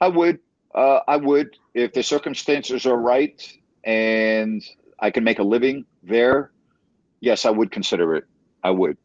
[0.00, 0.38] I would.
[0.74, 3.46] Uh, I would if the circumstances are right
[3.84, 4.64] and
[5.02, 6.52] I can make a living there.
[7.20, 8.24] Yes, I would consider it.
[8.64, 8.96] I would.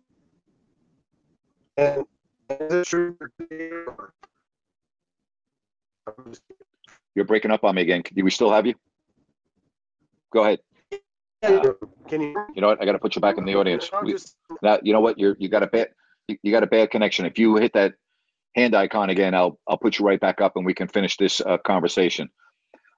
[1.77, 2.05] and
[2.49, 3.17] is true?
[7.15, 8.03] You're breaking up on me again.
[8.13, 8.75] Do we still have you?
[10.31, 10.59] Go ahead.
[11.43, 12.35] Can you?
[12.55, 12.81] You know what?
[12.81, 13.89] I got to put you back in the audience.
[14.03, 14.15] We-
[14.61, 15.19] Now, you know what?
[15.19, 15.89] You're you got a bad
[16.27, 17.25] you, you got a bad connection.
[17.25, 17.93] If you hit that
[18.55, 21.41] hand icon again, I'll I'll put you right back up and we can finish this
[21.41, 22.29] uh, conversation.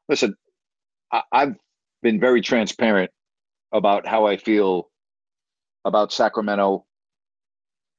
[0.09, 0.35] Listen,
[1.11, 1.55] I, I've
[2.01, 3.11] been very transparent
[3.71, 4.89] about how I feel
[5.85, 6.85] about Sacramento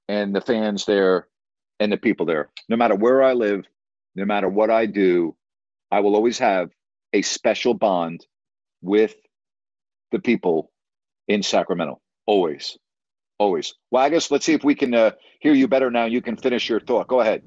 [0.08, 1.28] and the fans there
[1.78, 2.50] and the people there.
[2.68, 3.64] No matter where I live,
[4.14, 5.36] no matter what I do,
[5.90, 6.70] I will always have
[7.12, 8.26] a special bond
[8.82, 9.14] with
[10.12, 10.70] the people
[11.28, 12.00] in Sacramento.
[12.26, 12.78] Always.
[13.38, 13.74] Always.
[13.90, 16.04] Waggis, let's see if we can uh, hear you better now.
[16.04, 17.08] You can finish your thought.
[17.08, 17.42] Go ahead.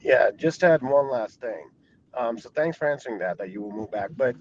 [0.00, 1.70] Yeah, just add one last thing.
[2.14, 4.10] Um, so thanks for answering that, that you will move back.
[4.16, 4.36] But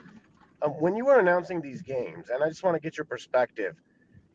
[0.61, 3.75] um, when you were announcing these games, and I just want to get your perspective,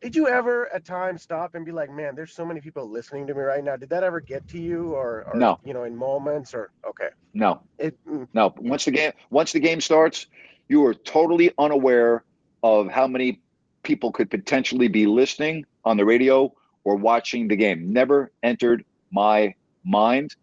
[0.01, 3.27] did you ever at times stop and be like, man, there's so many people listening
[3.27, 3.75] to me right now?
[3.75, 5.59] Did that ever get to you or, or No.
[5.63, 7.09] you know, in moments or, okay.
[7.33, 8.53] No, It, mm, no.
[8.57, 10.27] Once the game once the game starts,
[10.67, 12.23] you are totally unaware
[12.63, 13.41] of how many
[13.83, 16.51] people could potentially be listening on the radio
[16.83, 17.91] or watching the game.
[17.93, 19.53] Never entered my
[19.83, 20.35] mind.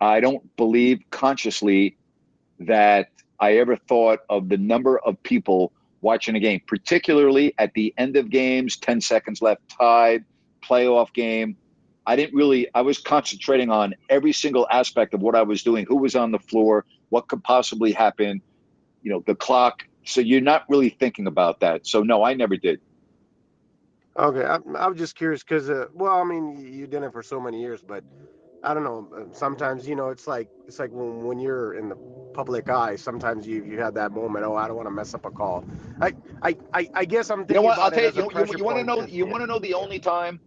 [0.00, 1.96] I don't believe consciously
[2.60, 3.11] that
[3.42, 8.16] I ever thought of the number of people watching a game, particularly at the end
[8.16, 10.24] of games, 10 seconds left, tied,
[10.62, 11.56] playoff game.
[12.06, 15.86] I didn't really, I was concentrating on every single aspect of what I was doing,
[15.88, 18.40] who was on the floor, what could possibly happen,
[19.02, 19.88] you know, the clock.
[20.04, 21.84] So you're not really thinking about that.
[21.84, 22.80] So, no, I never did.
[24.16, 24.44] okay.
[24.44, 27.40] I, I was just curious because, uh, well, I mean, you did it for so
[27.40, 28.04] many years, but
[28.62, 29.08] I don't know.
[29.16, 31.96] uh, Sometimes, you know, it's like, it's like when, when you're in the
[32.32, 35.24] public eye, sometimes you, you have that moment, oh, I don't want to mess up
[35.24, 35.64] a call.
[36.00, 37.78] I, I, I, I guess I'm You thinking know what?
[37.78, 39.30] I'll about tell it you, you, you, want to know, just- you yeah.
[39.30, 40.40] want to know the only time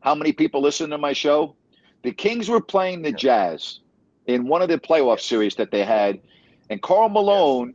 [0.00, 1.56] how many people listen to my show?
[2.02, 3.80] The Kings were playing the Jazz
[4.26, 6.20] in one of the playoff series that they had,
[6.70, 7.74] and Karl Malone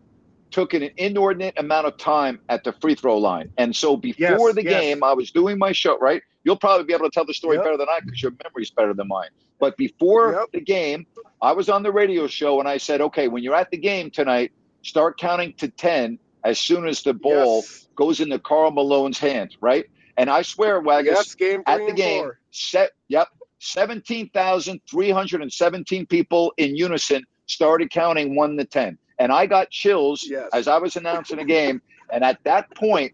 [0.52, 3.52] took an inordinate amount of time at the free throw line.
[3.58, 4.82] And so before Yes, the yes.
[4.82, 6.22] game, I was doing my show, right?
[6.44, 7.64] You'll probably be able to tell the story Yep.
[7.66, 9.30] better than I because your memory's better than mine.
[9.60, 10.50] But before Yep.
[10.54, 11.06] the game,
[11.42, 14.10] I was on the radio show and I said, okay, when you're at the game
[14.12, 17.88] tonight, start counting to 10 as soon as the ball Yes.
[17.96, 19.86] goes into Karl Malone's hands, right?
[20.18, 21.36] And I swear, Waggis,
[21.66, 23.30] at the game, set, yep,
[23.60, 28.98] 17,317 people in unison started counting 1 to 10.
[29.20, 30.50] And I got chills Yes.
[30.54, 31.82] as I was announcing a game.
[32.12, 33.14] And at that point,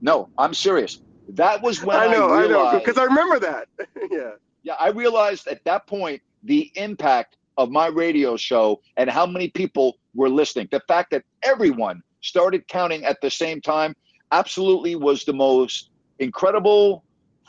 [0.00, 1.00] no, I'm serious.
[1.28, 3.68] That was when I, I know, I, know, realized, because I remember that.
[4.10, 4.30] yeah.
[4.62, 9.48] yeah, I realized at that point the impact of my radio show and how many
[9.48, 10.68] people were listening.
[10.70, 13.94] The fact that everyone started counting at the same time
[14.32, 17.04] absolutely was the most incredible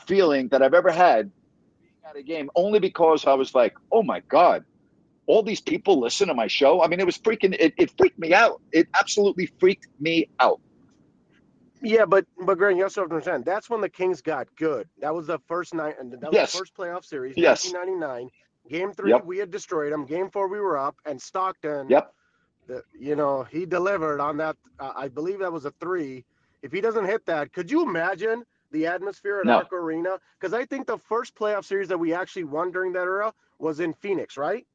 [0.06, 1.30] feeling that I've ever had
[1.80, 4.64] being at a game, only because I was like, oh my God,
[5.26, 6.82] all these people listen to my show.
[6.82, 8.60] I mean, it was freaking, it, it freaked me out.
[8.72, 10.60] It absolutely freaked me out.
[11.82, 14.88] Yeah, but but Grant, you also have to understand that's when the Kings got good.
[15.00, 16.52] That was the first night, and that was Yes.
[16.52, 17.64] the first playoff series, Yes.
[17.72, 18.30] 1999.
[18.68, 19.24] Game three, Yep.
[19.24, 20.04] we had destroyed them.
[20.04, 22.14] Game four, we were up, and Stockton, Yep.
[22.66, 24.56] the, you know, he delivered on that.
[24.78, 26.24] Uh, I believe that was a three.
[26.62, 29.56] If he doesn't hit that, could you imagine the atmosphere at No.
[29.56, 30.20] Arco Arena?
[30.38, 33.80] Because I think the first playoff series that we actually won during that era was
[33.80, 34.66] in Phoenix, right?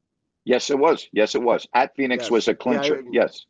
[0.44, 1.08] Yes, it was.
[1.12, 1.66] Yes, it was.
[1.72, 2.30] At Phoenix Yes.
[2.32, 2.98] was a Yeah, clincher.
[2.98, 3.46] I- yes.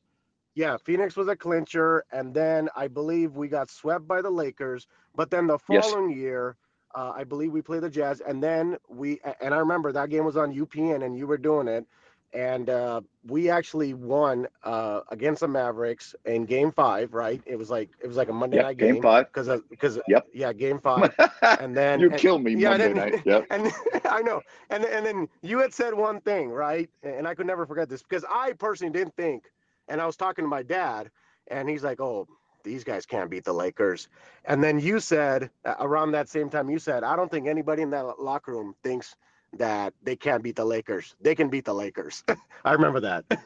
[0.56, 4.88] Yeah, Phoenix was a clincher, and then I believe we got swept by the Lakers.
[5.14, 5.96] But then the Yes.
[5.98, 6.56] following year,
[6.94, 10.24] uh, I believe we played the Jazz, and then we and I remember that game
[10.24, 11.86] was on UPN, and you were doing it,
[12.34, 17.42] and uh, we actually won uh, against the Mavericks in Game Five, right?
[17.46, 19.26] It was like it was like a Monday Yep, night game game five.
[19.32, 20.26] because because Yep.
[20.32, 21.14] yeah, Game Five,
[21.58, 23.16] and then you and- kill me yeah, Monday night.
[23.24, 23.48] Yep.
[23.50, 23.70] and
[24.10, 26.90] I know, and and then you had said one thing, right?
[27.02, 29.44] And I could never forget this because I personally didn't think,
[29.88, 31.10] and I was talking to my dad,
[31.48, 32.26] and he's like, "Oh,
[32.64, 34.08] these guys can't beat the Lakers,"
[34.44, 37.82] and then you said uh, around that same time, you said, "I don't think anybody
[37.82, 39.14] in that locker room thinks
[39.54, 41.14] that they can't beat the Lakers.
[41.20, 42.24] They can beat the Lakers."
[42.64, 43.24] I remember that.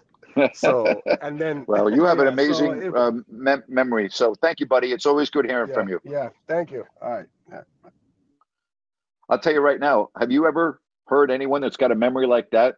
[0.55, 4.09] So, and then well, you have an yeah, so amazing if- um, mem- memory.
[4.11, 4.93] So thank you, buddy.
[4.93, 6.01] It's always good hearing yeah, from you.
[6.05, 6.85] Yeah, thank you.
[7.03, 7.27] All right.
[7.51, 7.63] Yeah.
[9.29, 10.11] I'll tell you right now.
[10.19, 12.77] Have you ever heard anyone that's got a memory like that?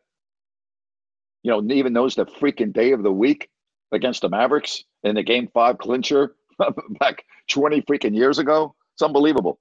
[1.43, 3.51] You know, even knows the freaking day of the week
[3.93, 6.34] against the Mavericks in the Game Five clincher
[7.01, 8.74] back twenty freaking years ago.
[8.95, 9.59] It's unbelievable.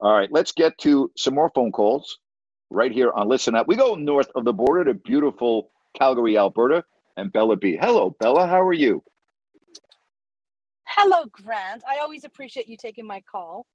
[0.00, 2.18] All right, let's get to some more phone calls
[2.70, 3.68] right here on Listen Up.
[3.68, 6.84] We go north of the border to beautiful Calgary, Alberta,
[7.16, 7.78] and Bella B.
[7.80, 8.46] Hello, Bella.
[8.46, 9.02] How are you?
[10.86, 11.84] Hello, Grant.
[11.88, 13.66] I always appreciate you taking my call.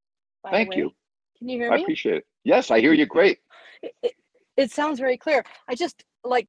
[0.49, 0.91] Thank you.
[1.37, 1.77] Can you hear me?
[1.77, 2.25] I appreciate it.
[2.43, 3.05] Yes, I hear you.
[3.05, 3.39] Great.
[3.81, 4.13] It, it,
[4.55, 5.43] it sounds very clear.
[5.67, 6.47] I just like,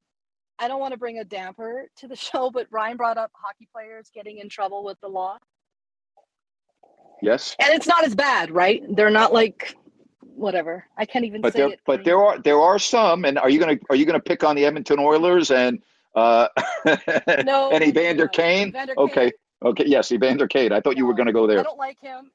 [0.59, 3.69] I don't want to bring a damper to the show, but Ryan brought up hockey
[3.73, 5.39] players getting in trouble with the law.
[7.21, 7.57] Yes.
[7.59, 8.83] And it's not as bad, right?
[8.95, 9.75] They're not like,
[10.21, 10.85] whatever.
[10.97, 11.81] I can't even but say there it.
[11.85, 14.55] but there are there are some and are you gonna are you gonna pick on
[14.55, 15.83] the edmonton oilers and
[16.15, 16.47] uh
[17.45, 18.29] No, and evander no.
[18.29, 19.33] kane Evander okay Kane.
[19.65, 21.59] okay yes evander kane i thought you were gonna go there.
[21.59, 22.31] I don't like him.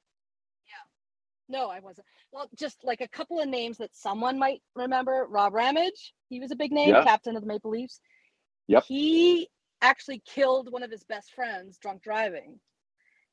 [0.67, 1.57] Yeah.
[1.57, 2.05] No, I wasn't.
[2.33, 5.25] Well, just like a couple of names that someone might remember.
[5.29, 7.03] Rob Ramage, he was a big name, Yeah.
[7.05, 8.01] captain of the Maple Leafs.
[8.67, 8.83] Yep.
[8.85, 9.49] He
[9.81, 12.59] actually killed one of his best friends drunk driving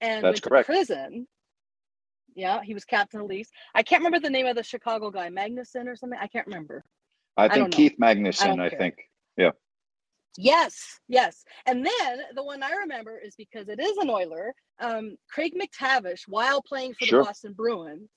[0.01, 0.67] and That's went correct.
[0.67, 1.27] to prison.
[2.35, 3.51] Yeah, he was captain of the Leafs.
[3.75, 6.19] I can't remember the name of the Chicago guy, Magnuson or something.
[6.21, 6.85] I can't remember.
[7.37, 7.77] I think know.
[7.77, 8.47] Keith Magnuson.
[8.57, 8.95] don't I, think.
[9.37, 9.51] Yeah.
[10.39, 11.45] Yes, yes.
[11.67, 14.55] And then the one I remember is because it is an Oiler.
[14.81, 17.19] Um, Craig MacTavish, while playing for Sure.
[17.21, 18.09] the Boston Bruins,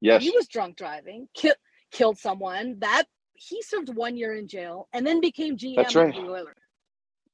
[0.00, 0.22] Yes.
[0.22, 1.52] he was drunk driving, ki-
[1.92, 2.78] killed someone.
[2.80, 3.04] That
[3.48, 6.56] he served one year in jail and then became GM That's of the Oilers.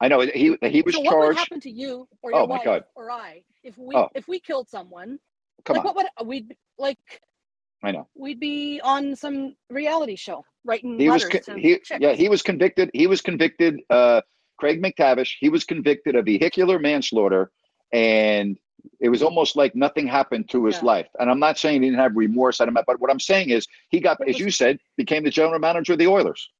[0.01, 2.65] I know he he was so what would happen to you or your Oh, wife
[2.65, 2.85] God.
[2.95, 4.09] or I if we Oh.
[4.15, 5.19] if we killed someone?
[5.65, 5.95] Come like on.
[5.95, 6.99] what would we'd like
[7.83, 8.09] I know.
[8.15, 11.91] we'd be on some reality show writing He was con- he chicks.
[12.01, 12.91] yeah he was convicted.
[12.95, 13.81] He was convicted.
[13.91, 14.21] Uh,
[14.59, 15.37] Craig MacTavish.
[15.41, 17.51] He was convicted of vehicular manslaughter,
[17.93, 18.59] and
[19.01, 20.85] it was almost like nothing happened to his Yeah.
[20.87, 21.09] life.
[21.19, 22.61] And I'm not saying he didn't have remorse.
[22.61, 22.75] I don't.
[22.87, 25.99] But what I'm saying is he got, as you said, became the general manager of
[25.99, 26.51] the Oilers.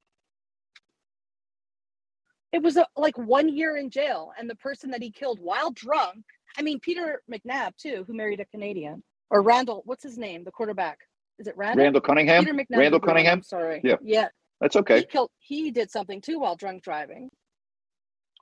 [2.53, 5.71] it was a, like one year in jail and the person that he killed while
[5.73, 6.25] drunk
[6.57, 10.51] i mean peter mcnabb too who married a canadian or randall what's his name the
[10.51, 10.99] quarterback
[11.39, 12.45] is it randall Randall Cunningham.
[12.45, 13.43] peter mcnabb Randall Cunningham.
[13.43, 13.97] Sorry Yeah.
[14.03, 14.29] yeah
[14.61, 15.05] That's he okay.
[15.05, 17.29] killed he did something too while drunk driving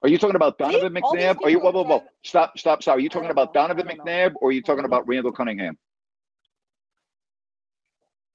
[0.02, 1.42] Are you talking about Donovan these McNabb?
[1.42, 2.04] Are you whoa whoa whoa?
[2.22, 2.96] Stop stop stop.
[2.96, 3.62] Are you talking about know.
[3.62, 3.94] Donovan know.
[3.94, 5.78] McNabb or are you talking about Randall Cunningham?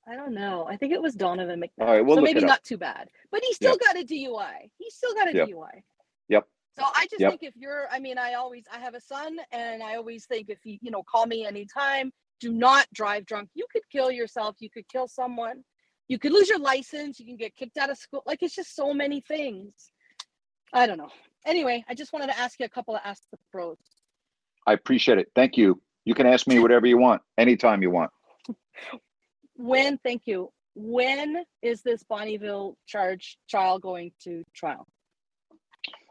[0.08, 2.64] i don't know i think it was donovan mcnabb All right, we'll so maybe not
[2.64, 5.48] too bad but he still got a dui he still got a Yep.
[5.48, 5.84] dui
[6.30, 6.48] Yep.
[6.78, 7.30] So I just Yep.
[7.32, 10.50] think if you're, I mean, I always, I have a son, and I always think
[10.50, 12.14] if you, you know, call me anytime.
[12.40, 13.50] Do not drive drunk.
[13.54, 14.56] You could kill yourself.
[14.60, 15.64] You could kill someone.
[16.08, 17.20] You could lose your license.
[17.20, 18.24] You can get kicked out of school.
[18.26, 19.92] Like it's just so many things.
[20.74, 21.12] I don't know.
[21.46, 23.78] Anyway, I just wanted to ask you a couple of ask the pros.
[24.68, 25.32] I appreciate it.
[25.36, 25.82] Thank you.
[26.06, 28.12] You can ask me whatever you want, anytime you want.
[29.56, 29.98] When?
[30.00, 30.52] Thank you.
[30.76, 34.88] When is this Bonneville charge trial going to trial?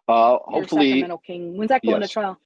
[0.08, 1.56] Uh, Your hopefully, Sacramento King.
[1.56, 2.10] When's that going yes.
[2.10, 2.38] to trial?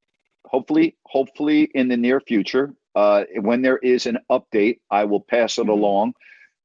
[0.47, 2.75] hopefully, hopefully in the near future.
[2.95, 5.71] Uh, when there is an update, I will pass it Mhm.
[5.71, 6.15] along.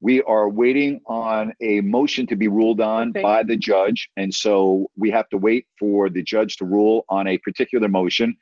[0.01, 3.21] We are waiting on a motion to be ruled on Okay.
[3.21, 7.27] by the judge, and so we have to wait for the judge to rule on
[7.27, 8.37] a particular motion.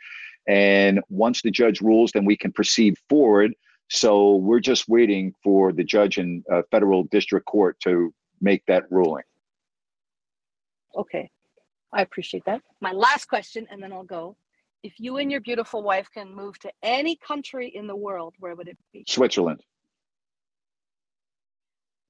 [0.47, 3.53] And once the judge rules, then we can proceed forward.
[3.89, 8.83] So we're just waiting for the judge in uh, federal district court to make that
[8.91, 9.23] ruling.
[10.95, 11.29] Okay.
[11.93, 12.61] I appreciate that.
[12.81, 14.35] My last question, and then I'll go.
[14.83, 18.55] If you and your beautiful wife can move to any country in the world, where
[18.55, 19.05] would it be?
[19.07, 19.61] Switzerland.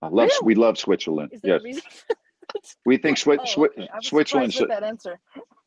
[0.01, 0.39] I love Really?
[0.43, 1.31] we love Switzerland.
[1.43, 1.61] Yes,
[2.85, 3.87] we think Swi- Oh, Swi- okay.
[3.93, 4.53] I Switzerland.
[4.69, 5.19] that answer.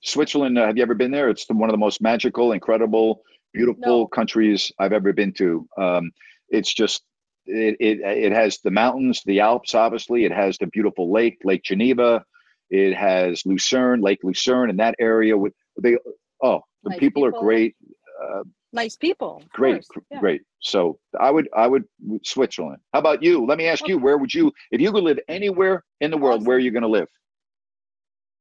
[0.03, 0.59] Switzerland.
[0.59, 1.29] Uh, have you ever been there?
[1.29, 3.23] It's the, one of the most magical, incredible,
[3.53, 4.07] beautiful No.
[4.07, 5.69] countries I've ever been to.
[5.77, 6.13] Um,
[6.49, 7.03] it's just
[7.47, 9.75] it, it it has the mountains, the Alps.
[9.75, 12.25] Obviously, it has the beautiful lake, Lake Geneva.
[12.71, 15.37] It has Lucerne, Lake Lucerne, in that area.
[15.37, 15.53] With
[15.83, 15.97] they,
[16.43, 17.75] oh, the Nice people, are great.
[18.23, 19.43] Uh, Nice people.
[19.53, 20.21] great yeah.
[20.21, 21.85] great so i would i would
[22.23, 25.19] switzerland how about you let me ask you where would you if you could live
[25.29, 27.09] anywhere in the world where are you going to live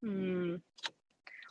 [0.02, 0.54] Hmm.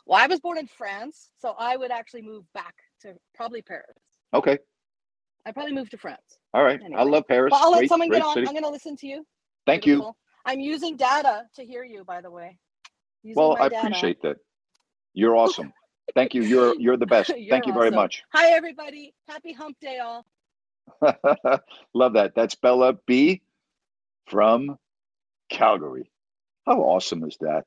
[0.06, 3.96] Well, I was born in France, so I would actually move back to probably Paris.
[4.34, 4.58] okay
[5.46, 6.38] I'd probably move to France.
[6.52, 8.34] all right i love paris Well, I'll let someone get on.
[8.34, 8.46] city.
[8.48, 9.24] I'm going to listen to you.
[9.66, 10.12] thank you.
[10.46, 12.58] I'm using data to hear you, by the way.
[13.22, 13.86] Using well i data.
[13.86, 14.36] appreciate that
[15.14, 15.72] you're awesome
[16.14, 16.42] thank you.
[16.42, 17.30] You're you're the best.
[17.36, 18.22] You're thank you very much.
[18.32, 19.14] Hi, everybody.
[19.28, 20.24] Happy hump day, all.
[21.94, 22.34] love that.
[22.34, 23.42] That's bella b
[24.26, 24.78] from
[25.50, 26.10] calgary.
[26.66, 27.66] How awesome is that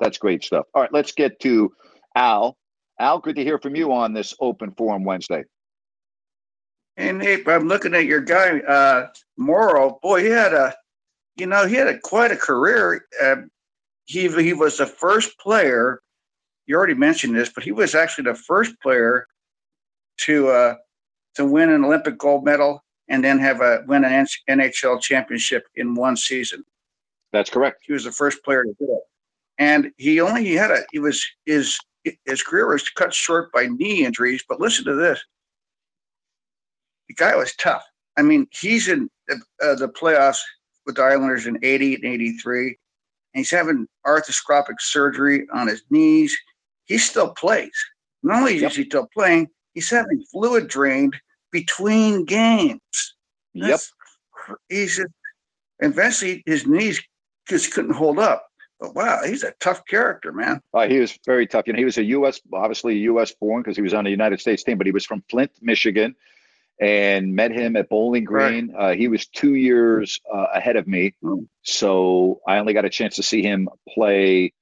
[0.00, 0.66] That's great stuff.
[0.74, 1.72] All right, let's get to
[2.16, 2.56] Al.
[2.98, 5.44] Al, good to hear from you on this open forum Wednesday.
[6.96, 9.98] And Nate, I'm looking at your guy, uh, Morrow.
[10.02, 10.74] Boy, he had a,
[11.36, 13.06] you know, he had a, quite a career.
[13.20, 13.36] Uh,
[14.04, 16.00] he he was the first player.
[16.66, 19.26] You already mentioned this, but he was actually the first player
[20.18, 20.74] to uh,
[21.36, 25.94] to win an Olympic gold medal and then have a win an NHL championship in
[25.94, 26.62] one season.
[27.32, 27.82] That's correct.
[27.86, 29.02] He was the first player to do it,
[29.58, 31.78] and he only he had a he was his
[32.24, 34.44] his career was cut short by knee injuries.
[34.48, 35.22] But listen to this:
[37.08, 37.84] the guy was tough.
[38.16, 40.40] I mean, he's in uh, the playoffs
[40.86, 42.76] with the Islanders in '80 and '83, and
[43.34, 46.36] he's having arthroscopic surgery on his knees.
[46.84, 47.72] He still plays.
[48.22, 51.16] Not only is he still playing, he's having fluid drained
[51.50, 52.80] between games.
[53.54, 53.92] That's,
[54.48, 54.58] yep.
[54.68, 55.08] He's just,
[55.80, 57.00] eventually his knees
[57.48, 58.46] just couldn't hold up.
[58.82, 60.60] But wow, he's a tough character, man.
[60.74, 61.68] Uh, he was very tough.
[61.68, 62.40] You know, he was a U.S.
[62.52, 63.32] obviously U.S.
[63.32, 66.16] born because he was on the United States team, but he was from Flint, Michigan,
[66.80, 68.72] and met him at Bowling Green.
[68.72, 68.92] Right.
[68.92, 71.46] Uh, he was two years uh, ahead of me, mm.
[71.62, 74.52] so I only got a chance to see him play.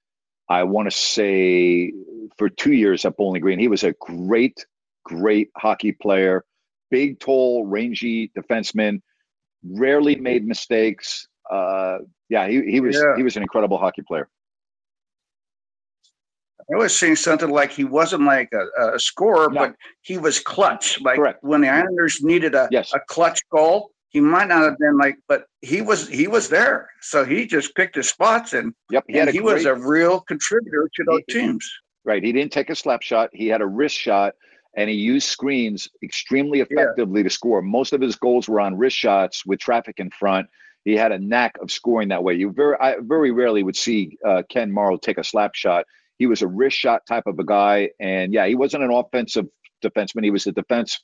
[0.50, 1.94] I want to say
[2.36, 3.58] for two years at Bowling Green.
[3.58, 4.66] He was a great,
[5.02, 6.44] great hockey player
[6.90, 9.00] big, tall, rangy defenseman.
[9.64, 11.28] Rarely made mistakes.
[11.50, 11.98] Uh,
[12.30, 13.16] yeah, he, he was yeah.
[13.16, 14.28] he was an incredible hockey player.
[16.72, 19.60] I was saying something like he wasn't like a, a scorer, no.
[19.60, 21.00] but he was clutch.
[21.00, 21.42] Like Correct.
[21.42, 22.92] when the Islanders needed a, yes.
[22.94, 26.88] a clutch goal, he might not have been like, but he was he was there.
[27.00, 30.20] So he just picked his spots and, yep, he, and he great, was a real
[30.20, 31.68] contributor to those he, teams.
[32.04, 32.22] Right.
[32.22, 33.30] He didn't take a slap shot.
[33.32, 34.34] He had a wrist shot
[34.76, 37.24] and he used screens extremely effectively yeah.
[37.24, 37.62] to score.
[37.62, 40.46] Most of his goals were on wrist shots with traffic in front.
[40.84, 42.34] He had a knack of scoring that way.
[42.34, 45.84] You very, I very rarely would see uh, Ken Morrow take a slap shot.
[46.18, 49.46] He was a wrist shot type of a guy, and yeah, he wasn't an offensive
[49.82, 50.24] defenseman.
[50.24, 51.00] He was a defense,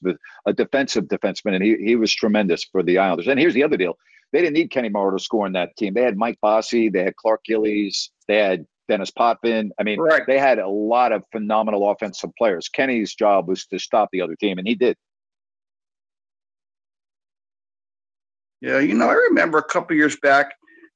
[0.47, 3.29] a defensive defenseman, and he he was tremendous for the Islanders.
[3.29, 3.97] And here's the other deal:
[4.33, 5.95] they didn't need Kenny Morrow to score in that team.
[5.95, 9.71] They had Mike Bossy, they had Clark Gillies, they had Denis Potvin.
[9.79, 10.23] I mean, right.
[10.27, 12.69] they had a lot of phenomenal offensive players.
[12.69, 14.97] Kenny's job was to stop the other team, and he did.
[18.61, 20.53] Yeah, you know, I remember a couple years back,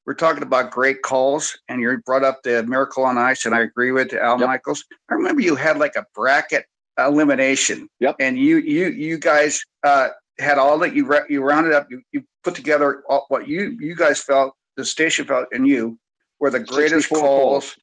[0.06, 3.60] we're talking about great calls, and you brought up the Miracle on Ice, and I
[3.60, 4.48] agree with Al yep.
[4.48, 4.84] Michaels.
[5.10, 6.64] I remember you had like a bracket
[6.98, 7.88] elimination.
[8.00, 8.16] Yep.
[8.20, 10.08] And you you you guys uh,
[10.38, 11.86] had all that you you rounded up.
[11.90, 15.98] You, you put together all, what you you guys felt the station felt and you
[16.38, 17.20] were the greatest calls.
[17.20, 17.76] calls.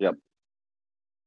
[0.00, 0.14] Yep.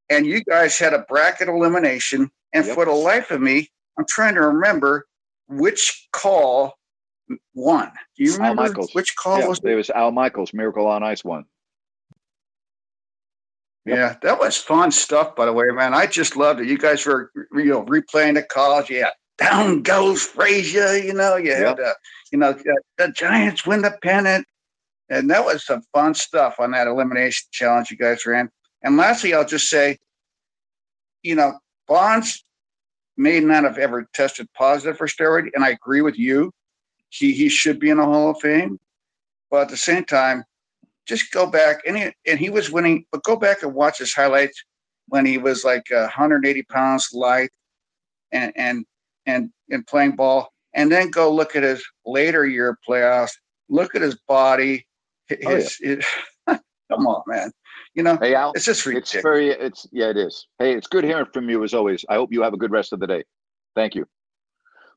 [0.10, 2.76] And you guys had a bracket elimination, and yep.
[2.76, 5.06] for the life of me, I'm trying to remember
[5.48, 6.74] which call
[7.54, 7.92] won.
[8.16, 8.94] Do you remember Al Michaels.
[8.94, 9.66] which call yeah, was it?
[9.66, 11.46] It was Al Michaels, Miracle on Ice one.
[13.86, 13.98] Yep.
[13.98, 15.94] Yeah, that was fun stuff, by the way, man.
[15.94, 16.68] I just loved it.
[16.68, 18.90] You guys were, you know, replaying the calls.
[18.90, 20.98] Yeah, down goes Frazier.
[20.98, 21.78] You know, you yep.
[21.78, 21.94] had, uh,
[22.32, 22.58] you know,
[22.98, 24.46] the Giants win the pennant.
[25.10, 28.50] And that was some fun stuff on that elimination challenge you guys ran.
[28.84, 29.98] And lastly, I'll just say,
[31.24, 31.58] you know,
[31.88, 32.44] Bonds
[33.16, 36.52] may not have ever tested positive for steroid, and I agree with you.
[37.10, 38.80] He he should be in the Hall of Fame,
[39.50, 40.44] but at the same time,
[41.08, 43.06] just go back and he, and he was winning.
[43.12, 44.64] But go back and watch his highlights
[45.08, 47.50] when he was like 180 pounds light,
[48.32, 48.86] and and
[49.26, 53.32] and and playing ball, and then go look at his later year playoffs.
[53.70, 54.86] Look at his body
[55.28, 55.92] his, oh, yeah.
[55.94, 56.06] it,
[56.92, 57.52] come on, man.
[57.94, 59.16] You know, hey Al, it's just ridiculous.
[59.16, 60.48] It's very, it's yeah, it is.
[60.60, 62.06] Hey, it's good hearing from you as always.
[62.10, 63.24] I hope you have a good rest of the day.
[63.76, 64.06] Thank you.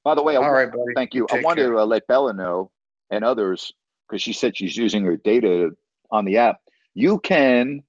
[0.04, 0.94] By the way, all I, right, buddy.
[0.94, 1.26] Thank you.
[1.28, 1.70] Take I want care.
[1.72, 2.70] to uh, let Bella know
[3.10, 3.72] and others
[4.08, 5.70] because she said she's using her data
[6.10, 6.58] on the app.
[6.94, 7.82] You can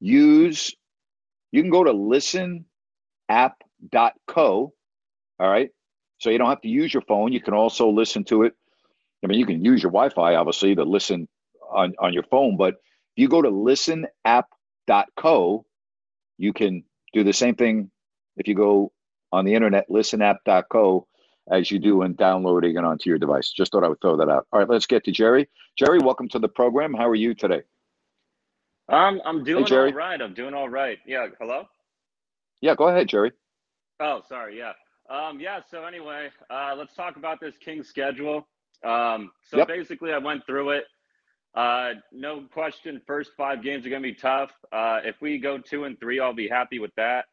[0.00, 0.74] use,
[1.52, 2.64] you can go to listenapp.co.
[5.40, 5.70] All right.
[6.18, 7.32] So you don't have to use your phone.
[7.32, 8.54] You can also listen to it
[9.24, 11.28] I mean, you can use your Wi-Fi obviously to listen
[11.70, 15.64] on, on your phone, but if you go to listenapp.co,
[16.38, 17.90] you can do the same thing
[18.36, 18.92] if you go
[19.36, 21.06] on the internet, listenapp.co,
[21.50, 23.50] as you do in downloading it onto your device.
[23.50, 24.46] Just thought I would throw that out.
[24.52, 25.48] All right, let's get to Jerry.
[25.78, 26.94] Jerry, welcome to the program.
[26.94, 27.62] How are you today?
[28.88, 30.20] Um, I'm doing hey, all right.
[30.20, 30.98] I'm doing all right.
[31.06, 31.26] Yeah.
[31.38, 31.64] Hello.
[32.60, 33.32] Yeah, go ahead, Jerry.
[34.00, 34.58] Oh, sorry.
[34.58, 34.72] Yeah.
[35.10, 35.60] Um, yeah.
[35.70, 38.46] So anyway, uh, let's talk about this King's schedule.
[38.84, 39.68] Um, so yep.
[39.68, 40.84] basically, I went through it.
[41.54, 44.50] Uh, no question, first five games are going to be tough.
[44.72, 47.24] Uh, if we go two and three, I'll be happy with that.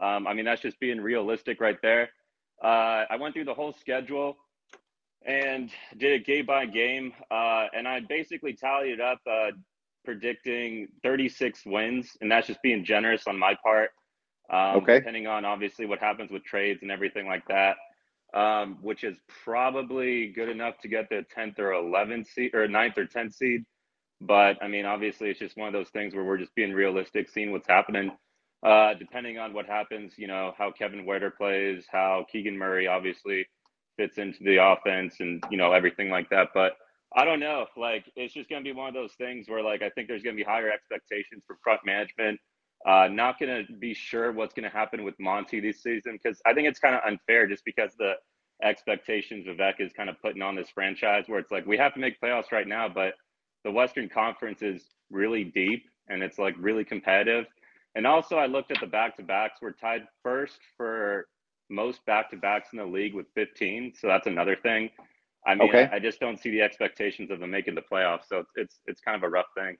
[0.00, 2.10] Um, I mean, that's just being realistic right there.
[2.62, 4.36] Uh, I went through the whole schedule
[5.26, 7.12] and did it game by game.
[7.30, 9.50] Uh, and I basically tallied it up, uh,
[10.04, 12.10] predicting 36 wins.
[12.20, 13.90] And that's just being generous on my part.
[14.52, 14.98] Um, Okay.
[14.98, 17.76] Depending on obviously what happens with trades and everything like that,
[18.34, 22.98] um, which is probably good enough to get the 10th or 11th seed or 9th
[22.98, 23.64] or 10th seed.
[24.20, 27.28] But I mean, obviously, it's just one of those things where we're just being realistic,
[27.28, 28.12] seeing what's happening.
[28.64, 33.46] Uh, depending on what happens, you know, how Kevin Huerter plays, how Keegan Murray obviously
[33.96, 36.48] fits into the offense and, you know, everything like that.
[36.54, 36.72] But
[37.14, 37.66] I don't know.
[37.76, 40.22] Like, it's just going to be one of those things where, like, I think there's
[40.22, 42.40] going to be higher expectations for front management.
[42.86, 46.40] Uh, not going to be sure what's going to happen with Monty this season because
[46.46, 48.12] I think it's kind of unfair just because the
[48.62, 52.00] expectations Vivek is kind of putting on this franchise where it's like we have to
[52.00, 53.14] make playoffs right now, but
[53.64, 57.46] the Western Conference is really deep and it's like really competitive.
[57.96, 59.58] And also, I looked at the back to backs.
[59.62, 61.26] We're tied first for
[61.70, 63.94] most back to backs in the league with 15.
[63.98, 64.90] So that's another thing.
[65.46, 65.88] I mean, Okay.
[65.90, 68.28] I, I just don't see the expectations of them making the playoffs.
[68.28, 69.78] So it's, it's, it's kind of a rough thing.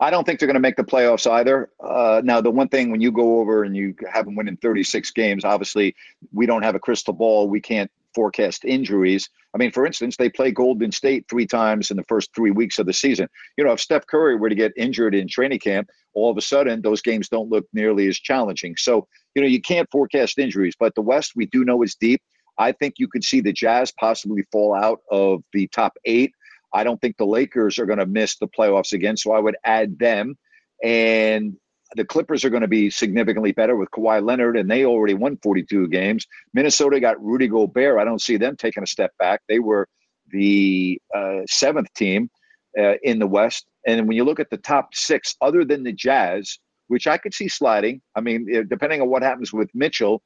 [0.00, 1.70] I don't think they're going to make the playoffs either.
[1.80, 5.10] Uh, now, the one thing when you go over and you have them winning 36
[5.12, 5.94] games, obviously
[6.32, 7.48] we don't have a crystal ball.
[7.48, 9.28] We can't forecast injuries.
[9.54, 12.78] I mean, for instance, they play Golden State three times in the first three weeks
[12.78, 13.28] of the season.
[13.56, 16.42] You know, if Steph Curry were to get injured in training camp, all of a
[16.42, 18.74] sudden those games don't look nearly as challenging.
[18.76, 22.22] So, you know, you can't forecast injuries, but the West we do know is deep.
[22.58, 26.32] I think you could see the Jazz possibly fall out of the top eight.
[26.74, 29.56] I don't think the Lakers are going to miss the playoffs again, so I would
[29.64, 30.36] add them.
[30.82, 31.56] And
[31.96, 35.38] the Clippers are going to be significantly better with Kawhi Leonard, and they already won
[35.42, 36.26] 42 games.
[36.54, 37.98] Minnesota got Rudy Gobert.
[37.98, 39.40] I don't see them taking a step back.
[39.48, 39.88] They were
[40.30, 42.30] the uh, seventh team
[42.78, 43.66] uh, in the West.
[43.86, 47.34] And when you look at the top six, other than the Jazz, which I could
[47.34, 50.22] see sliding, I mean, eh, depending on what happens with Mitchell,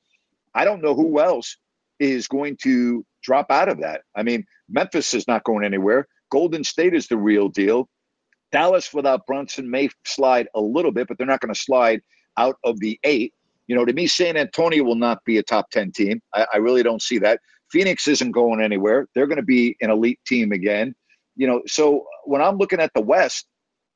[0.54, 1.56] I don't know who else
[1.98, 4.02] is going to drop out of that.
[4.14, 6.06] I mean, Memphis is not going anywhere.
[6.30, 7.88] Golden State is the real deal.
[8.52, 12.00] Dallas without Brunson may slide a little bit, but they're not going to slide
[12.36, 13.34] out of the eight.
[13.66, 16.20] You know, to me, San Antonio will not be a top 10 team.
[16.34, 17.40] I, I really don't see that.
[17.70, 19.08] Phoenix isn't going anywhere.
[19.14, 20.94] They're going to be an elite team again.
[21.34, 23.46] You know, so when I'm looking at the West,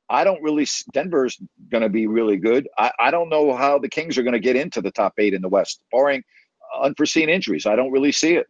[0.09, 1.39] I don't really, Denver's
[1.71, 2.67] going to be really good.
[2.77, 5.33] I, I don't know how the Kings are going to get into the top eight
[5.33, 6.21] in the West, barring
[6.81, 7.65] unforeseen injuries.
[7.65, 8.47] I don't really see it.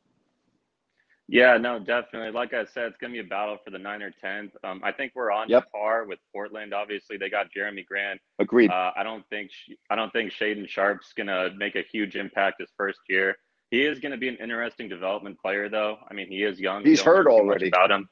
[1.31, 2.31] Yeah, no, definitely.
[2.31, 4.51] Like I said, it's going to be a battle for the nine or 10th.
[4.65, 5.71] Um, I think we're on Yep.
[5.71, 6.73] par with Portland.
[6.73, 8.19] Obviously, they got Jerami Grant.
[8.39, 8.69] Agreed.
[8.69, 9.49] Uh, I don't think
[9.89, 13.37] I don't think Shaedon Sharpe's going to make a huge impact his first year.
[13.69, 15.99] He is going to be an interesting development player, though.
[16.09, 16.83] I mean, he is young.
[16.83, 17.69] He's hurt already.
[17.69, 18.09] About him.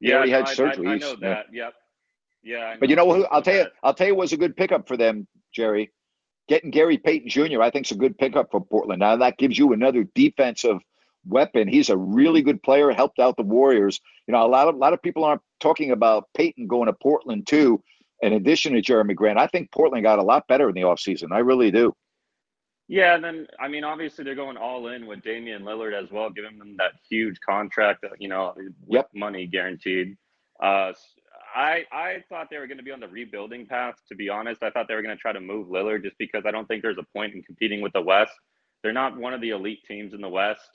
[0.00, 0.86] He already no, had I- I- surgery.
[0.88, 1.28] I, He's- know yeah.
[1.34, 1.46] that.
[1.52, 1.74] Yep.
[2.42, 2.58] Yeah.
[2.70, 3.24] I But you know who?
[3.26, 3.66] I'll tell you.
[3.84, 5.92] I'll tell you was a good pickup for them, Jerry.
[6.48, 7.62] Getting Gary Payton Jr.
[7.62, 8.98] I think is a good pickup for Portland.
[8.98, 10.78] Now that gives you another defensive
[11.26, 11.68] weapon.
[11.68, 12.90] He's a really good player.
[12.90, 14.00] Helped out the Warriors.
[14.26, 16.92] You know, a lot of a lot of people aren't talking about Payton going to
[16.92, 17.82] Portland too.
[18.22, 21.32] In addition to Jerami Grant, I think Portland got a lot better in the offseason.
[21.32, 21.94] I really do.
[22.88, 26.28] Yeah, and then I mean, obviously they're going all in with Damian Lillard as well,
[26.30, 28.54] giving them that huge contract, you know,
[28.88, 29.10] Yep.
[29.14, 30.16] money guaranteed.
[30.60, 30.92] Uh,
[31.54, 33.94] I thought they were going to be on the rebuilding path.
[34.08, 36.44] To be honest, I thought they were going to try to move Lillard just because
[36.46, 38.32] I don't think there's a point in competing with the West.
[38.82, 40.68] They're not one of the elite teams in the West.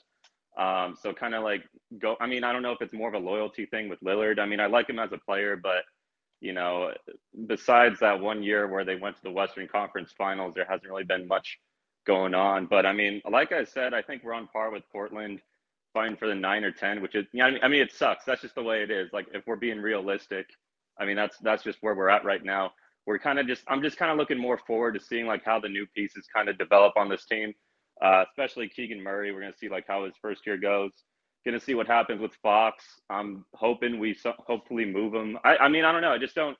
[0.56, 1.64] Um, so kind of like
[1.98, 2.16] go.
[2.20, 4.38] I mean, I don't know if it's more of a loyalty thing with Lillard.
[4.38, 5.84] I mean, I like him as a player, but
[6.40, 6.92] you know,
[7.46, 11.04] besides that one year where they went to the Western Conference Finals, there hasn't really
[11.04, 11.58] been much
[12.06, 12.66] going on.
[12.66, 15.40] But I mean, like I said, I think we're on par with Portland,
[15.92, 18.24] fighting for the nine or ten, which is, yeah, I mean, I mean, it sucks.
[18.24, 19.10] That's just the way it is.
[19.12, 20.46] Like if we're being realistic,
[20.98, 22.72] I mean, that's that's just where we're at right now.
[23.06, 25.60] We're kind of just, I'm just kind of looking more forward to seeing like how
[25.60, 27.54] the new pieces kind of develop on this team,
[28.02, 29.32] uh, especially Keegan Murray.
[29.32, 30.92] We're gonna see like how his first year goes.
[31.44, 32.84] Gonna see what happens with Fox.
[33.08, 35.38] I'm hoping we so- hopefully move him.
[35.44, 36.12] I, I mean, I don't know.
[36.12, 36.56] I just don't.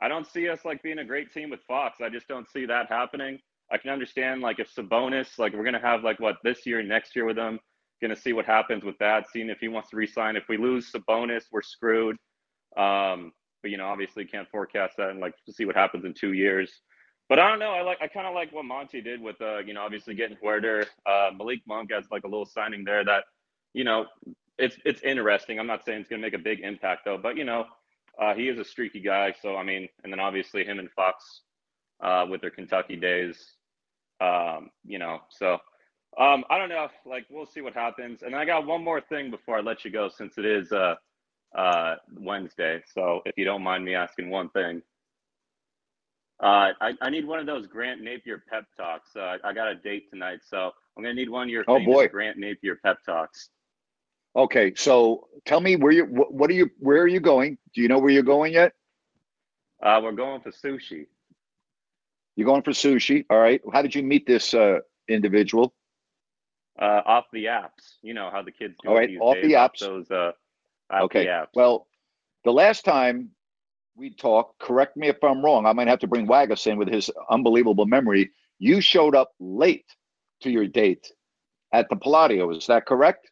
[0.00, 2.00] I don't see us like being a great team with Fox.
[2.00, 3.38] I just don't see that happening.
[3.70, 7.14] I can understand like if Sabonis, like we're gonna have like what this year, next
[7.14, 7.60] year with him.
[8.02, 9.30] Gonna see what happens with that.
[9.32, 10.36] Seeing if he wants to resign.
[10.36, 12.16] If we lose Sabonis, we're screwed.
[12.76, 13.32] Um,
[13.62, 16.32] but you know, obviously can't forecast that and like to see what happens in two
[16.32, 16.70] years.
[17.28, 17.72] But I don't know.
[17.72, 20.36] I like I kind of like what Monty did with uh, you know, obviously getting
[20.36, 23.24] Huerter, uh, Malik Monk as like a little signing there that,
[23.72, 24.06] you know,
[24.58, 25.58] it's it's interesting.
[25.58, 27.66] I'm not saying it's gonna make a big impact though, but you know,
[28.20, 29.34] uh, he is a streaky guy.
[29.40, 31.42] So I mean, and then obviously him and Fox
[32.02, 33.54] uh, with their Kentucky days,
[34.20, 35.20] um, you know.
[35.30, 35.54] So
[36.18, 36.88] um, I don't know.
[37.06, 38.22] Like we'll see what happens.
[38.22, 40.96] And I got one more thing before I let you go, since it is uh,
[41.56, 42.82] uh, Wednesday.
[42.94, 44.82] So if you don't mind me asking one thing.
[46.42, 49.14] Uh, I, I need one of those Grant Napear pep talks.
[49.16, 52.08] Uh, I got a date tonight, so I'm gonna need one of your Oh, boy.
[52.08, 53.50] Grant Napear pep talks.
[54.36, 57.56] Okay, so tell me where you what, what are you where are you going?
[57.74, 58.72] Do you know where you're going yet?
[59.82, 61.06] Uh, we're going for sushi.
[62.36, 63.24] You're going for sushi.
[63.30, 63.60] All right.
[63.72, 65.72] How did you meet this uh, individual?
[66.76, 67.94] Uh, off the apps.
[68.02, 69.78] You know how the kids do All right, off days, the apps.
[69.78, 70.32] those uh,
[70.90, 71.24] off Okay.
[71.24, 71.48] the apps.
[71.54, 71.86] Well,
[72.44, 73.30] the last time
[73.96, 75.66] we talked, correct me if I'm wrong.
[75.66, 78.30] I might have to bring Waggis in with his unbelievable memory.
[78.58, 79.86] You showed up late
[80.42, 81.12] to your date
[81.72, 82.50] at the Palladio.
[82.50, 83.30] Is that correct?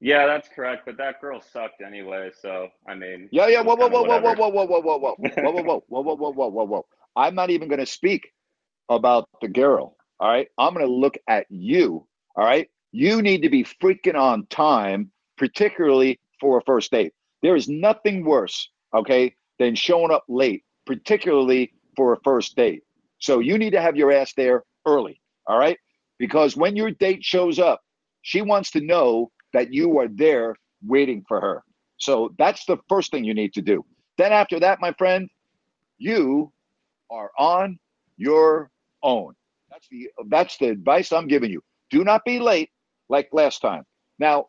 [0.00, 0.84] Yeah, that's correct.
[0.84, 2.30] But that girl sucked anyway.
[2.40, 3.62] So I mean, Yeah, yeah.
[3.62, 6.32] Whoa, whoa, whoa, whoa, whoa, whoa, whoa, whoa, whoa, whoa, whoa, whoa, whoa, whoa, whoa,
[6.32, 6.86] whoa, whoa, whoa.
[7.14, 8.32] I'm not even going to speak
[8.88, 9.96] about the girl.
[10.18, 10.48] All right.
[10.58, 12.06] I'm going to look at you.
[12.36, 12.68] All right.
[12.90, 17.12] You need to be freaking on time, particularly for a first date.
[17.42, 22.82] There is nothing worse, okay, than showing up late, particularly for a first date.
[23.18, 25.20] So you need to have your ass there early.
[25.46, 25.78] All right.
[26.18, 27.80] Because when your date shows up,
[28.22, 30.56] she wants to know that you are there
[30.86, 31.62] waiting for her.
[31.98, 33.84] So that's the first thing you need to do.
[34.18, 35.28] Then after that, my friend,
[35.98, 36.52] you
[37.10, 37.78] are on
[38.16, 38.70] your
[39.02, 39.34] own.
[39.70, 41.62] That's the that's the advice I'm giving you.
[41.90, 42.70] Do not be late
[43.08, 43.84] like last time.
[44.18, 44.46] Now,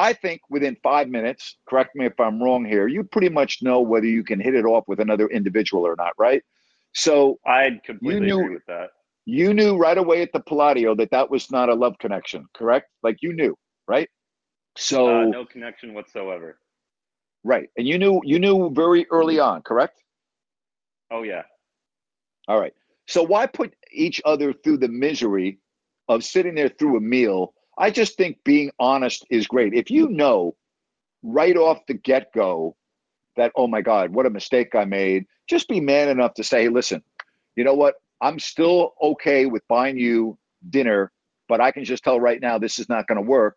[0.00, 3.80] I think within five minutes, correct me if I'm wrong here, you pretty much know
[3.82, 6.42] whether you can hit it off with another individual or not, right?
[6.92, 8.90] So I'd completely knew- agree with that.
[9.26, 12.88] you knew right away at the Palladio that that was not a love connection, correct?
[13.02, 13.54] Like you knew,
[13.86, 14.08] right?
[14.76, 16.58] So Uh, no connection whatsoever.
[17.44, 20.02] right, and you knew you knew very early on, correct?
[21.10, 21.42] Oh yeah.
[22.48, 22.74] All right.
[23.06, 25.58] So why put each other through the misery
[26.08, 27.54] of sitting there through a meal?
[27.80, 29.72] I just think being honest is great.
[29.72, 30.54] If you know
[31.22, 32.76] right off the get go
[33.36, 36.68] that, oh my God, what a mistake I made, just be man enough to say,
[36.68, 37.02] listen,
[37.56, 37.94] you know what?
[38.20, 40.36] I'm still okay with buying you
[40.68, 41.10] dinner,
[41.48, 43.56] but I can just tell right now this is not going to work.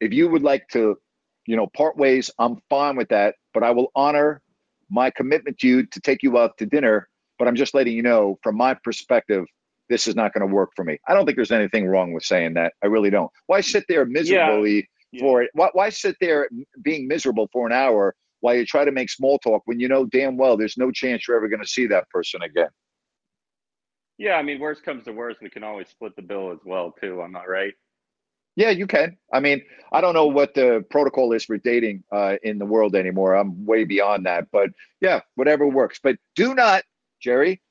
[0.00, 0.96] If you would like to,
[1.44, 4.40] you know, part ways, I'm fine with that, but I will honor
[4.88, 7.06] my commitment to you to take you out to dinner.
[7.38, 9.44] But I'm just letting you know from my perspective,
[9.88, 10.98] this is not going to work for me.
[11.08, 12.72] I don't think there's anything wrong with saying that.
[12.82, 13.30] I really don't.
[13.46, 14.88] Why sit there miserably
[15.18, 15.50] for it?
[15.54, 16.48] Why, why sit there
[16.82, 20.04] being miserable for an hour while you try to make small talk when you know
[20.06, 22.68] damn well there's no chance you're ever going to see that person again?
[24.18, 26.92] Yeah, I mean, worst comes to worst, we can always split the bill as well
[27.00, 27.22] too.
[27.22, 27.72] I'm not right?
[28.56, 29.16] Yeah, you can.
[29.32, 29.62] I mean,
[29.92, 33.34] I don't know what the protocol is for dating uh, in the world anymore.
[33.34, 34.48] I'm way beyond that.
[34.50, 34.70] But
[35.00, 36.00] yeah, whatever works.
[36.02, 36.82] But do not,
[37.22, 37.62] Jerry,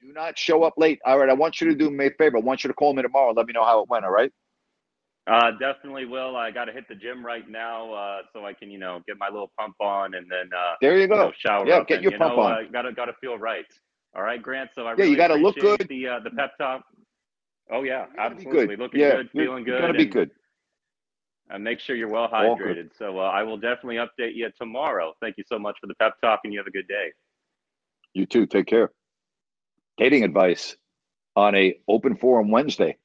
[0.00, 0.98] do not show up late.
[1.04, 2.38] All right, I want you to do me a favor.
[2.38, 4.04] I want you to call me tomorrow and let me know how it went.
[4.04, 4.32] All right.
[5.30, 6.36] Uh, definitely will.
[6.36, 9.18] I got to hit the gym right now, uh, so I can, you know, get
[9.18, 11.16] my little pump on and then, uh, There you go.
[11.16, 12.52] know, shower Yeah, up get and, your you pump know, on.
[12.52, 13.66] Uh, gotta, gotta feel right.
[14.16, 14.70] All right, Grant.
[14.74, 15.86] So I Yeah, really you gotta look good.
[15.88, 16.84] The, uh, the pep talk.
[17.70, 18.74] Oh yeah, absolutely.
[18.74, 18.80] good.
[18.80, 19.80] Looking yeah, good, feeling you good.
[19.80, 20.30] gotta be and, good.
[21.50, 22.90] And make sure you're well hydrated.
[22.98, 25.12] So uh, I will definitely update you tomorrow.
[25.20, 27.12] Thank you so much for the pep talk, and you have a good day.
[28.14, 28.46] You too.
[28.46, 28.90] Take care.
[30.00, 30.76] Dating advice
[31.36, 32.96] on a open forum Wednesday,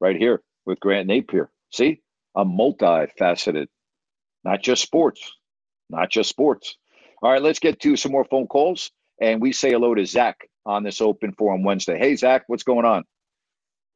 [0.00, 1.46] right here with Grant Napear.
[1.70, 2.00] See,
[2.34, 3.68] I'm multifaceted,
[4.42, 5.36] not just sports,
[5.88, 6.76] not just sports.
[7.22, 8.90] All right, let's get to some more phone calls,
[9.20, 11.96] and we say hello to Zach on this open forum Wednesday.
[11.96, 13.04] Hey, Zach, what's going on?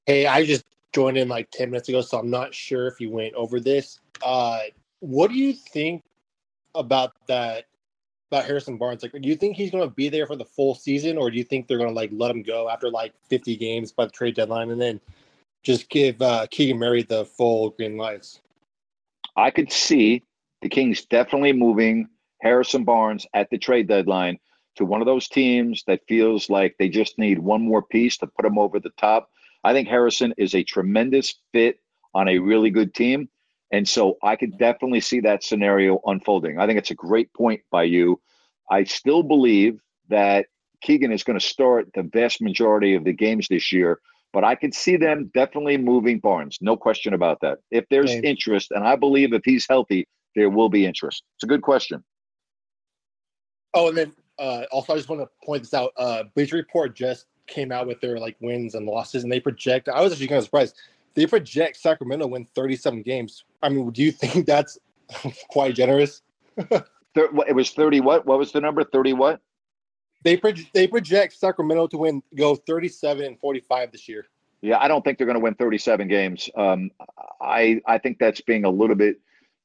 [0.06, 0.64] Hey, I just
[0.94, 3.98] joined in like 10 minutes ago, so I'm not sure if you went over this.
[4.24, 4.60] Uh,
[5.00, 6.04] what do you think
[6.76, 7.64] about that,
[8.30, 9.02] about Harrison Barnes?
[9.02, 11.36] Like, do you think he's going to be there for the full season, or do
[11.36, 14.12] you think they're going to like let him go after like 50 games by the
[14.12, 15.00] trade deadline and then
[15.62, 18.40] just give uh, Keegan Murray the full green lights?
[19.36, 20.22] I could see
[20.62, 22.08] the Kings definitely moving
[22.40, 24.38] Harrison Barnes at the trade deadline
[24.76, 28.26] to one of those teams that feels like they just need one more piece to
[28.26, 29.30] put them over the top.
[29.64, 31.80] I think Harrison is a tremendous fit
[32.14, 33.28] on a really good team.
[33.72, 36.58] And so I could definitely see that scenario unfolding.
[36.58, 38.20] I think it's a great point by you.
[38.70, 40.46] I still believe that
[40.82, 44.00] Keegan is going to start the vast majority of the games this year,
[44.32, 46.58] but I could see them definitely moving Barnes.
[46.60, 47.58] No question about that.
[47.70, 48.24] If there's Same.
[48.24, 51.24] interest, and I believe if he's healthy, there will be interest.
[51.36, 52.04] It's a good question.
[53.74, 55.92] Oh, and then uh, also, I just want to point this out.
[55.96, 59.88] Uh, Bleacher Report just came out with their like wins and losses, and they project.
[59.88, 60.76] I was actually kind of surprised.
[61.16, 63.44] They project Sacramento win 37 games.
[63.62, 64.78] I mean, do you think that's
[65.48, 66.22] quite generous?
[66.56, 68.26] It was 30 what?
[68.26, 68.84] What was the number?
[68.84, 69.40] 30 what?
[70.22, 70.40] They
[70.74, 74.26] they project Sacramento to win go 37 and 45 this year.
[74.60, 76.50] Yeah, I don't think they're going to win 37 games.
[76.56, 76.90] Um,
[77.40, 79.20] I I think that's being a little bit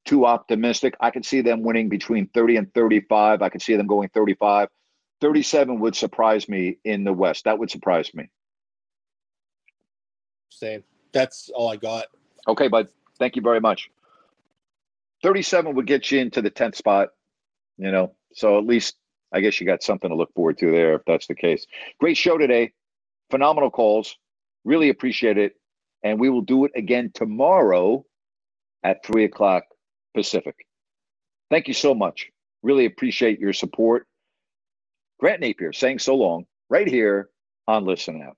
[0.05, 0.95] too optimistic.
[0.99, 3.41] I can see them winning between 30 and 35.
[3.41, 4.69] I can see them going 35.
[5.19, 7.45] 37 would surprise me in the West.
[7.45, 8.29] That would surprise me.
[10.49, 10.83] Same.
[11.13, 12.07] That's all I got.
[12.47, 12.87] Okay, bud.
[13.19, 13.89] Thank you very much.
[15.23, 17.09] 37 would get you into the 10th spot,
[17.77, 18.15] you know.
[18.33, 18.95] So at least
[19.31, 21.65] I guess you got something to look forward to there if that's the case.
[21.99, 22.73] Great show today.
[23.29, 24.17] Phenomenal calls.
[24.65, 25.53] Really appreciate it.
[26.03, 28.03] And we will do it again tomorrow
[28.83, 29.63] at three o'clock
[30.15, 30.55] Pacific.
[31.49, 32.29] Thank you so much.
[32.63, 34.07] Really appreciate your support.
[35.19, 37.29] Grant Napear saying so long right here
[37.67, 38.37] on Listen Out.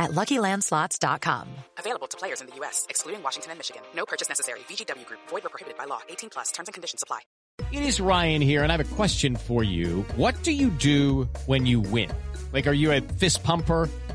[0.00, 1.46] at LuckyLandSlots.com.
[1.78, 3.82] Available to players in the U.S., excluding Washington and Michigan.
[3.94, 4.60] No purchase necessary.
[4.60, 5.20] VGW Group.
[5.28, 6.00] Void where prohibited by law.
[6.08, 6.50] 18 plus.
[6.50, 7.20] Terms and conditions apply.
[7.72, 10.02] It is Ryan here, and I have a question for you.
[10.16, 12.10] What do you do when you win?
[12.52, 13.88] Like, are you a fist pumper?